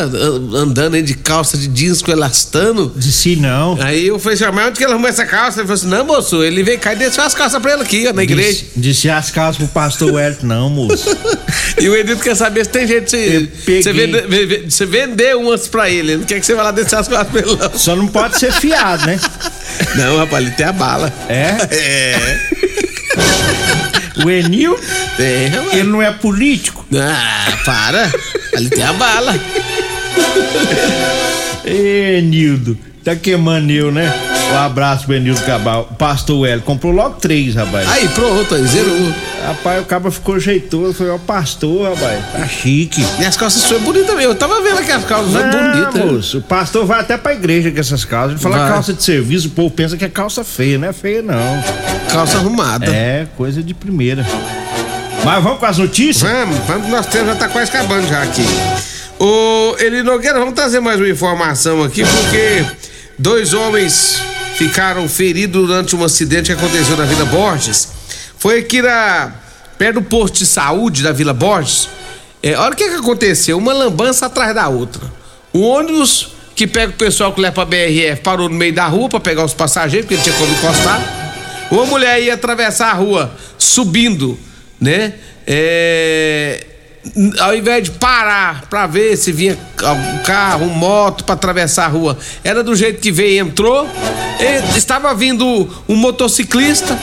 andando 0.55 0.95
aí 0.95 1.03
de 1.03 1.13
calça 1.13 1.55
de 1.55 1.67
jeans 1.67 2.01
com 2.01 2.11
elastano. 2.11 2.91
Disse 2.95 3.35
não. 3.35 3.77
Aí 3.79 4.07
eu 4.07 4.17
falei 4.17 4.33
assim, 4.35 4.45
"Ah, 4.45 4.51
mas 4.51 4.67
onde 4.67 4.77
que 4.79 4.83
ele 4.83 4.93
arrumou 4.93 5.07
essa 5.09 5.25
calça? 5.27 5.59
Ele 5.59 5.67
falou 5.67 5.79
assim: 5.79 5.87
não, 5.87 6.05
moço, 6.05 6.43
ele 6.43 6.63
veio 6.63 6.79
cá 6.79 6.93
e 6.93 6.95
desceu 6.95 7.23
as 7.23 7.35
calças 7.35 7.61
pra 7.61 7.73
ele 7.73 7.83
aqui, 7.83 8.07
ó, 8.07 8.13
na 8.13 8.23
igreja. 8.23 8.49
Disse, 8.49 8.65
disse 8.75 9.09
as 9.11 9.29
calças 9.29 9.57
pro 9.57 9.67
pastor 9.67 10.11
Wellington, 10.13 10.47
não, 10.47 10.69
moço. 10.69 11.05
E 11.77 11.89
o 11.89 11.95
Edito 11.95 12.21
quer 12.23 12.35
saber 12.35 12.63
se 12.63 12.71
tem 12.71 12.87
jeito 12.87 13.11
de 13.11 13.49
você- 13.81 13.91
vender, 13.91 14.65
você 14.69 14.85
vender 14.85 15.35
umas 15.35 15.67
pra 15.67 15.89
ele. 15.89 16.13
Ele 16.13 16.17
não 16.19 16.23
quer 16.25 16.39
que 16.39 16.45
você 16.45 16.55
vá 16.55 16.63
lá 16.63 16.71
descer 16.71 16.95
as 16.95 17.07
calças 17.07 17.27
pra 17.31 17.41
ele, 17.41 17.55
não. 17.57 17.77
Só 17.77 17.95
não 17.97 18.07
pode 18.07 18.39
ser 18.39 18.51
fiado, 18.53 19.05
né? 19.05 19.19
Não, 19.97 20.17
rapaz, 20.17 20.45
ele 20.45 20.55
tem 20.55 20.65
a 20.65 20.71
bala. 20.71 21.13
É? 21.27 21.57
É. 21.69 22.84
O 24.25 24.29
Enil, 24.29 24.79
Tem, 25.17 25.47
rapaz. 25.49 25.73
ele 25.73 25.89
não 25.89 26.01
é 26.01 26.11
político. 26.11 26.85
Ah, 26.95 27.57
para. 27.65 28.11
Ele 28.53 28.69
tem 28.69 28.83
a 28.83 28.93
bala. 28.93 29.35
Enildo, 31.65 32.77
tá 33.05 33.15
queimando 33.15 33.71
eu, 33.71 33.91
né? 33.91 34.11
Um 34.51 34.57
abraço 34.57 35.05
pro 35.05 35.13
Enildo 35.15 35.41
Cabral. 35.41 35.85
Pastor 35.97 36.39
Wellington, 36.39 36.65
comprou 36.65 36.91
logo 36.91 37.15
três, 37.19 37.55
rapaz. 37.55 37.87
Aí, 37.89 38.07
pronto, 38.09 38.55
aí 38.55 38.65
zerou. 38.65 39.13
Rapaz, 39.45 39.81
o 39.81 39.85
cabra 39.85 40.11
ficou 40.11 40.39
jeitoso. 40.39 40.93
Foi 40.95 41.09
o 41.09 41.19
pastor, 41.19 41.89
rapaz. 41.89 42.19
Tá 42.31 42.47
chique. 42.47 43.05
E 43.19 43.25
as 43.25 43.37
calças 43.37 43.61
suas 43.61 43.81
bonitas 43.81 44.15
mesmo. 44.15 44.31
Eu 44.31 44.35
tava 44.35 44.61
vendo 44.61 44.79
aqui 44.79 44.91
as 44.91 45.03
calças 45.05 45.31
bonitas. 45.31 45.93
né? 45.93 46.05
moço, 46.05 46.37
o 46.39 46.41
pastor 46.41 46.85
vai 46.85 46.99
até 46.99 47.15
pra 47.17 47.33
igreja 47.33 47.71
com 47.71 47.79
essas 47.79 48.03
calças. 48.03 48.33
Ele 48.33 48.41
fala 48.41 48.57
Vai. 48.57 48.71
calça 48.71 48.93
de 48.93 49.03
serviço, 49.03 49.47
o 49.47 49.51
povo 49.51 49.69
pensa 49.69 49.95
que 49.95 50.05
é 50.05 50.09
calça 50.09 50.43
feia. 50.43 50.77
Não 50.77 50.87
é 50.87 50.93
feia, 50.93 51.21
não. 51.21 51.63
Calça 52.11 52.37
arrumada. 52.37 52.85
É, 52.87 53.27
coisa 53.37 53.61
de 53.61 53.73
primeira. 53.73 54.25
Mas 55.23 55.43
vamos 55.43 55.59
com 55.59 55.65
as 55.65 55.77
notícias? 55.77 56.31
Vamos, 56.31 56.57
vamos, 56.67 56.87
nosso 56.89 57.09
tempo 57.09 57.25
já 57.25 57.35
tá 57.35 57.47
quase 57.47 57.69
acabando 57.69 58.07
já 58.07 58.21
aqui. 58.21 58.43
Ô, 59.19 59.75
Eli 59.79 60.03
Nogueira, 60.03 60.37
vamos 60.39 60.53
trazer 60.53 60.79
mais 60.79 60.99
uma 60.99 61.09
informação 61.09 61.83
aqui, 61.83 62.03
porque 62.03 62.65
dois 63.17 63.53
homens 63.53 64.21
ficaram 64.55 65.07
feridos 65.07 65.67
durante 65.67 65.95
um 65.95 66.03
acidente 66.03 66.47
que 66.47 66.51
aconteceu 66.53 66.95
na 66.97 67.05
Vila 67.05 67.25
Borges. 67.25 67.89
Foi 68.37 68.59
aqui 68.59 68.81
na, 68.81 69.33
perto 69.77 69.95
do 69.95 70.03
posto 70.03 70.39
de 70.39 70.45
saúde 70.45 71.03
da 71.03 71.11
Vila 71.11 71.33
Borges. 71.33 71.89
É, 72.41 72.57
olha 72.57 72.73
o 72.73 72.75
que, 72.75 72.87
que 72.87 72.95
aconteceu, 72.95 73.57
uma 73.57 73.73
lambança 73.73 74.27
atrás 74.27 74.53
da 74.53 74.67
outra. 74.67 75.01
O 75.51 75.61
ônibus 75.61 76.35
que 76.55 76.65
pega 76.65 76.91
o 76.91 76.95
pessoal 76.95 77.33
que 77.33 77.41
leva 77.41 77.53
pra 77.53 77.65
BRF 77.65 78.21
parou 78.21 78.47
no 78.47 78.55
meio 78.55 78.73
da 78.73 78.87
rua 78.87 79.09
pra 79.09 79.19
pegar 79.19 79.43
os 79.43 79.53
passageiros, 79.53 80.07
porque 80.07 80.15
não 80.15 80.23
tinha 80.23 80.35
como 80.35 80.53
encostar. 80.53 81.67
Uma 81.69 81.85
mulher 81.85 82.21
ia 82.21 82.33
atravessar 82.33 82.91
a 82.91 82.93
rua 82.93 83.35
subindo, 83.57 84.39
né? 84.79 85.13
É, 85.45 86.65
Ao 87.39 87.55
invés 87.55 87.83
de 87.83 87.91
parar 87.91 88.63
pra 88.69 88.87
ver 88.87 89.15
se 89.15 89.31
vinha 89.31 89.57
um 89.83 90.23
carro, 90.23 90.65
moto 90.67 91.23
pra 91.23 91.35
atravessar 91.35 91.85
a 91.85 91.87
rua, 91.87 92.17
era 92.43 92.63
do 92.63 92.75
jeito 92.75 92.99
que 92.99 93.11
veio 93.11 93.33
e 93.33 93.39
entrou. 93.39 93.87
Estava 94.75 95.13
vindo 95.13 95.45
um 95.87 95.95
motociclista. 95.95 96.97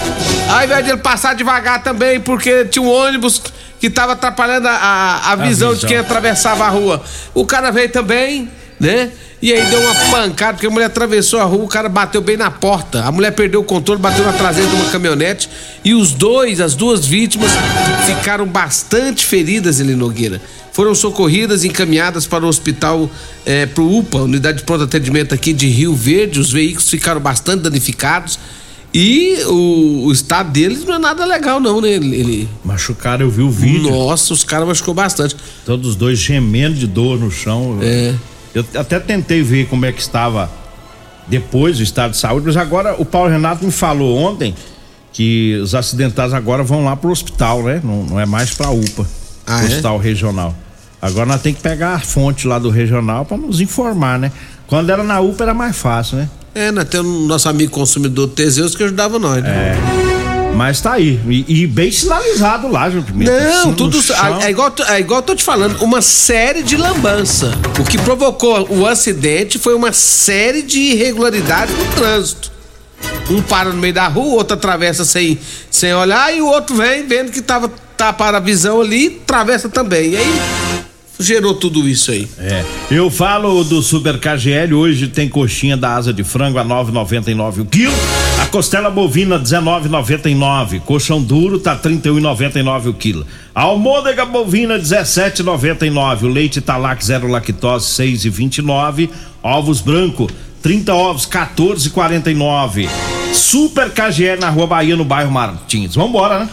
Ao 0.51 0.65
invés 0.65 0.85
de 0.85 0.91
ele 0.91 1.01
passar 1.01 1.35
devagar 1.35 1.83
também, 1.83 2.21
porque 2.21 2.65
tinha 2.65 2.83
um 2.83 2.91
ônibus 2.91 3.41
que 3.79 3.88
estava 3.88 4.12
atrapalhando 4.12 4.69
a, 4.69 4.73
a, 4.73 5.33
a 5.33 5.37
visão 5.37 5.71
de 5.71 5.75
visão. 5.77 5.88
quem 5.88 5.99
atravessava 5.99 6.65
a 6.65 6.69
rua. 6.69 7.03
O 7.35 7.45
cara 7.45 7.71
veio 7.73 7.88
também, 7.88 8.49
né? 8.83 9.11
E 9.40 9.53
aí 9.53 9.64
deu 9.71 9.81
uma 9.81 9.95
pancada, 10.11 10.53
porque 10.55 10.66
a 10.66 10.71
mulher 10.71 10.87
atravessou 10.87 11.40
a 11.40 11.45
rua, 11.45 11.64
o 11.64 11.68
cara 11.68 11.88
bateu 11.88 12.21
bem 12.21 12.37
na 12.37 12.51
porta. 12.51 13.03
A 13.05 13.11
mulher 13.11 13.33
perdeu 13.33 13.61
o 13.61 13.64
controle, 13.64 14.01
bateu 14.01 14.25
na 14.25 14.33
traseira 14.33 14.68
de 14.71 14.77
uma 14.77 14.85
caminhonete. 14.90 15.49
E 15.85 15.95
os 15.95 16.12
dois, 16.12 16.61
as 16.61 16.75
duas 16.75 17.05
vítimas, 17.07 17.51
ficaram 18.07 18.47
bastante 18.47 19.25
feridas, 19.25 19.81
Eli 19.81 19.97
Nogueira. 19.97 20.40
Foram 20.73 20.95
socorridas 20.95 21.64
e 21.64 21.68
encaminhadas 21.68 22.27
para 22.27 22.45
o 22.45 22.49
hospital, 22.49 23.11
eh, 23.45 23.66
pro 23.66 23.85
UPA, 23.99 24.18
Unidade 24.23 24.59
de 24.59 24.64
Pronto 24.64 24.85
Atendimento 24.85 25.35
aqui 25.35 25.53
de 25.53 25.66
Rio 25.68 25.95
Verde. 25.95 26.38
Os 26.38 26.51
veículos 26.53 26.88
ficaram 26.88 27.21
bastante 27.21 27.62
danificados. 27.62 28.38
E 28.95 29.38
o, 29.47 30.05
o 30.07 30.12
estado 30.12 30.51
deles 30.51 30.85
não 30.85 30.95
é 30.95 30.99
nada 30.99 31.25
legal, 31.25 31.59
não, 31.59 31.81
né? 31.81 31.90
Ele, 31.90 32.14
ele- 32.14 32.49
Machucaram, 32.64 33.25
eu 33.25 33.31
vi 33.31 33.42
o 33.42 33.51
vídeo. 33.51 33.90
Nossa, 33.90 34.33
os 34.35 34.45
caras 34.45 34.68
machucou 34.68 34.92
bastante. 34.95 35.35
Todos 35.64 35.90
os 35.90 35.97
dois 35.97 36.18
gemendo 36.18 36.75
de 36.77 36.87
dor 36.87 37.18
no 37.18 37.31
chão. 37.31 37.79
É. 37.83 38.14
Eu 38.55 38.65
até 38.75 39.01
tentei 39.01 39.43
ver 39.43 39.67
como 39.69 39.87
é 39.87 39.93
que 39.93 40.01
estava 40.01 40.51
depois 41.27 41.79
o 41.79 41.83
estado 41.83 42.11
de 42.12 42.17
saúde, 42.19 42.47
mas 42.47 42.57
agora 42.57 42.95
o 42.99 43.05
Paulo 43.05 43.31
Renato 43.31 43.65
me 43.65 43.71
falou 43.73 44.17
ontem 44.19 44.55
que 45.12 45.55
os 45.62 45.75
acidentados 45.75 46.35
agora 46.35 46.62
vão 46.62 46.85
lá 46.85 46.97
pro 46.97 47.11
hospital, 47.11 47.62
né? 47.62 47.81
Não, 47.85 48.03
não 48.05 48.21
é 48.21 48.27
mais 48.27 48.53
pra 48.55 48.71
UPA, 48.71 49.07
Ah, 49.47 49.57
pro 49.59 49.65
é? 49.65 49.69
hospital 49.69 49.99
regional. 49.99 50.55
Agora 51.01 51.27
nós 51.27 51.41
tem 51.43 51.53
que 51.53 51.61
pegar 51.61 51.95
a 51.95 51.99
fonte 51.99 52.47
lá 52.47 52.59
do 52.59 52.71
regional 52.71 53.25
pra 53.25 53.37
nos 53.37 53.61
informar, 53.61 54.19
né? 54.19 54.31
Quando 54.67 54.91
era 54.91 55.03
na 55.03 55.21
UPA 55.21 55.45
era 55.45 55.55
mais 55.55 55.77
fácil, 55.77 56.19
né? 56.19 56.29
É, 56.55 56.71
nós 56.71 56.85
temos 56.88 57.07
o 57.25 57.27
nosso 57.27 57.49
amigo 57.49 57.73
consumidor 57.73 58.29
Teseus 58.29 58.75
que 58.77 58.83
ajudava 58.85 59.19
nós, 59.19 59.43
né? 59.43 59.75
Mas 60.55 60.81
tá 60.81 60.93
aí. 60.93 61.19
E, 61.29 61.62
e 61.62 61.67
bem 61.67 61.91
sinalizado 61.91 62.69
lá, 62.69 62.91
João 62.91 63.03
Pimenta. 63.03 63.33
Não, 63.33 63.61
Assim, 63.61 63.75
tudo. 63.75 63.99
É 64.43 64.51
igual, 64.51 64.73
é 64.88 65.01
igual 65.01 65.21
eu 65.21 65.23
tô 65.23 65.35
te 65.35 65.43
falando, 65.43 65.83
uma 65.83 66.03
série 66.03 66.62
de 66.62 66.77
lambança. 66.77 67.53
O 67.81 67.85
que 67.85 67.99
provocou 67.99 68.67
o 68.71 68.87
acidente 68.87 69.59
foi 69.59 69.75
uma 69.75 69.93
série 69.93 70.62
de 70.62 70.79
irregularidades 70.79 71.77
no 71.77 71.85
trânsito. 71.95 72.53
Um 73.31 73.43
para 73.43 73.71
no 73.71 73.79
meio 73.79 73.95
da 73.95 74.07
rua, 74.07 74.35
outro 74.35 74.55
atravessa 74.55 75.05
sem, 75.05 75.38
sem 75.71 75.93
olhar 75.95 76.35
e 76.35 76.41
o 76.41 76.47
outro 76.47 76.77
vem 76.77 77.07
vendo 77.07 77.33
que 77.33 77.41
tava 77.41 77.71
tá 77.97 78.12
para 78.12 78.37
a 78.37 78.41
visão 78.41 78.81
ali, 78.81 79.21
atravessa 79.23 79.69
também. 79.69 80.11
E 80.11 80.17
aí 80.17 80.82
gerou 81.23 81.55
tudo 81.55 81.89
isso 81.89 82.11
aí. 82.11 82.29
É. 82.39 82.65
Eu 82.91 83.11
falo 83.11 83.65
do 83.65 83.81
Super 83.83 84.19
KGL, 84.19 84.75
hoje 84.75 85.09
tem 85.09 85.29
coxinha 85.29 85.77
da 85.77 85.95
asa 85.95 86.13
de 86.13 86.25
frango 86.25 86.59
a 86.59 86.65
9,99 86.65 87.61
o 87.61 87.65
quilo. 87.65 87.95
A 88.43 88.47
costela 88.47 88.91
bovina 88.91 89.39
19,99. 89.39 90.81
Colchão 90.81 91.23
duro 91.23 91.59
tá 91.59 91.77
31,99 91.77 92.87
o 92.89 92.95
quilo. 92.95 93.27
A 93.55 93.63
almôndega 93.63 94.25
bovina 94.25 94.79
17,99. 94.79 96.23
O 96.25 96.29
leite 96.29 96.61
Talac 96.61 97.05
zero 97.05 97.29
lactose 97.29 97.87
6,29. 98.03 99.09
Ovos 99.43 99.81
branco 99.81 100.29
30 100.63 100.95
ovos 100.95 101.27
14,49. 101.27 102.89
Super 103.33 103.91
KGL 103.91 104.41
na 104.41 104.51
Rua 104.51 104.67
Bahia 104.67 104.97
no 104.97 105.05
bairro 105.05 105.31
Martins. 105.31 105.95
Vambora, 105.95 106.41
né? 106.41 106.49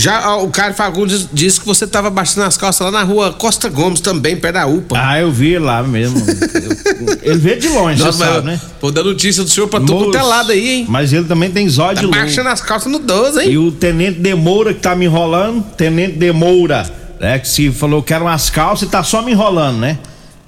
Já 0.00 0.36
o 0.36 0.48
Caio 0.48 0.72
Fagundes 0.74 1.26
disse 1.32 1.58
que 1.58 1.66
você 1.66 1.84
tava 1.84 2.08
baixando 2.08 2.46
as 2.46 2.56
calças 2.56 2.84
lá 2.84 2.92
na 2.92 3.02
rua 3.02 3.32
Costa 3.32 3.68
Gomes 3.68 3.98
também, 3.98 4.36
perto 4.36 4.54
da 4.54 4.64
UPA. 4.64 4.96
Ah, 4.96 5.18
eu 5.20 5.32
vi 5.32 5.58
lá 5.58 5.82
mesmo. 5.82 6.20
Eu- 6.20 7.18
ele 7.20 7.38
vê 7.40 7.56
de 7.56 7.66
longe, 7.68 8.00
Nossa, 8.00 8.16
sabe, 8.16 8.46
né? 8.46 8.60
Pô, 8.80 8.92
dando 8.92 9.10
notícia 9.10 9.42
do 9.42 9.50
senhor 9.50 9.66
pra 9.66 9.80
todo 9.80 10.06
Moço, 10.06 10.10
telado 10.12 10.52
aí, 10.52 10.68
hein? 10.68 10.86
Mas 10.88 11.12
ele 11.12 11.24
também 11.24 11.50
tem 11.50 11.68
zóio 11.68 11.96
Tá 11.96 12.00
de 12.02 12.06
luz. 12.06 12.16
baixando 12.16 12.48
as 12.48 12.60
calças 12.60 12.92
no 12.92 13.00
12, 13.00 13.40
hein? 13.42 13.50
E 13.50 13.58
o 13.58 13.72
tenente 13.72 14.20
Demoura 14.20 14.72
que 14.72 14.78
tá 14.80 14.94
me 14.94 15.06
enrolando, 15.06 15.62
tenente 15.76 16.12
Demoura, 16.16 16.88
né? 17.20 17.40
Que 17.40 17.48
se 17.48 17.72
falou 17.72 18.00
que 18.00 18.14
eram 18.14 18.26
umas 18.26 18.48
calças 18.50 18.86
e 18.86 18.90
tá 18.92 19.02
só 19.02 19.20
me 19.20 19.32
enrolando, 19.32 19.78
né? 19.78 19.98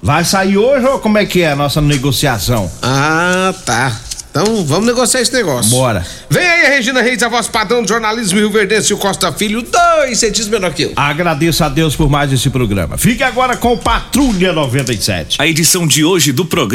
Vai 0.01 0.23
sair 0.23 0.57
hoje 0.57 0.85
ou 0.85 0.97
como 0.99 1.17
é 1.17 1.25
que 1.25 1.41
é 1.41 1.51
a 1.51 1.55
nossa 1.57 1.81
negociação? 1.81 2.71
Ah, 2.81 3.53
tá. 3.65 3.99
Então 4.31 4.63
vamos 4.65 4.87
negociar 4.87 5.19
esse 5.19 5.33
negócio. 5.33 5.69
Bora. 5.69 6.05
Vem 6.29 6.41
aí 6.41 6.69
Regina 6.69 7.01
Reis, 7.01 7.21
a 7.21 7.27
voz 7.27 7.49
padrão 7.49 7.83
do 7.83 7.87
jornalismo 7.89 8.39
Rio 8.39 8.49
Verdense 8.49 8.91
e 8.91 8.93
o 8.93 8.97
Costa 8.97 9.29
Filho, 9.33 9.61
dois 9.61 10.17
centímetros 10.17 10.47
menor 10.47 10.73
que 10.73 10.83
eu. 10.83 10.93
Agradeço 10.95 11.63
a 11.65 11.69
Deus 11.69 11.97
por 11.97 12.09
mais 12.09 12.31
esse 12.31 12.49
programa. 12.49 12.97
Fique 12.97 13.23
agora 13.23 13.57
com 13.57 13.77
Patrulha 13.77 14.53
97. 14.53 15.35
A 15.37 15.45
edição 15.45 15.85
de 15.85 16.05
hoje 16.05 16.31
do 16.31 16.45
programa 16.45 16.61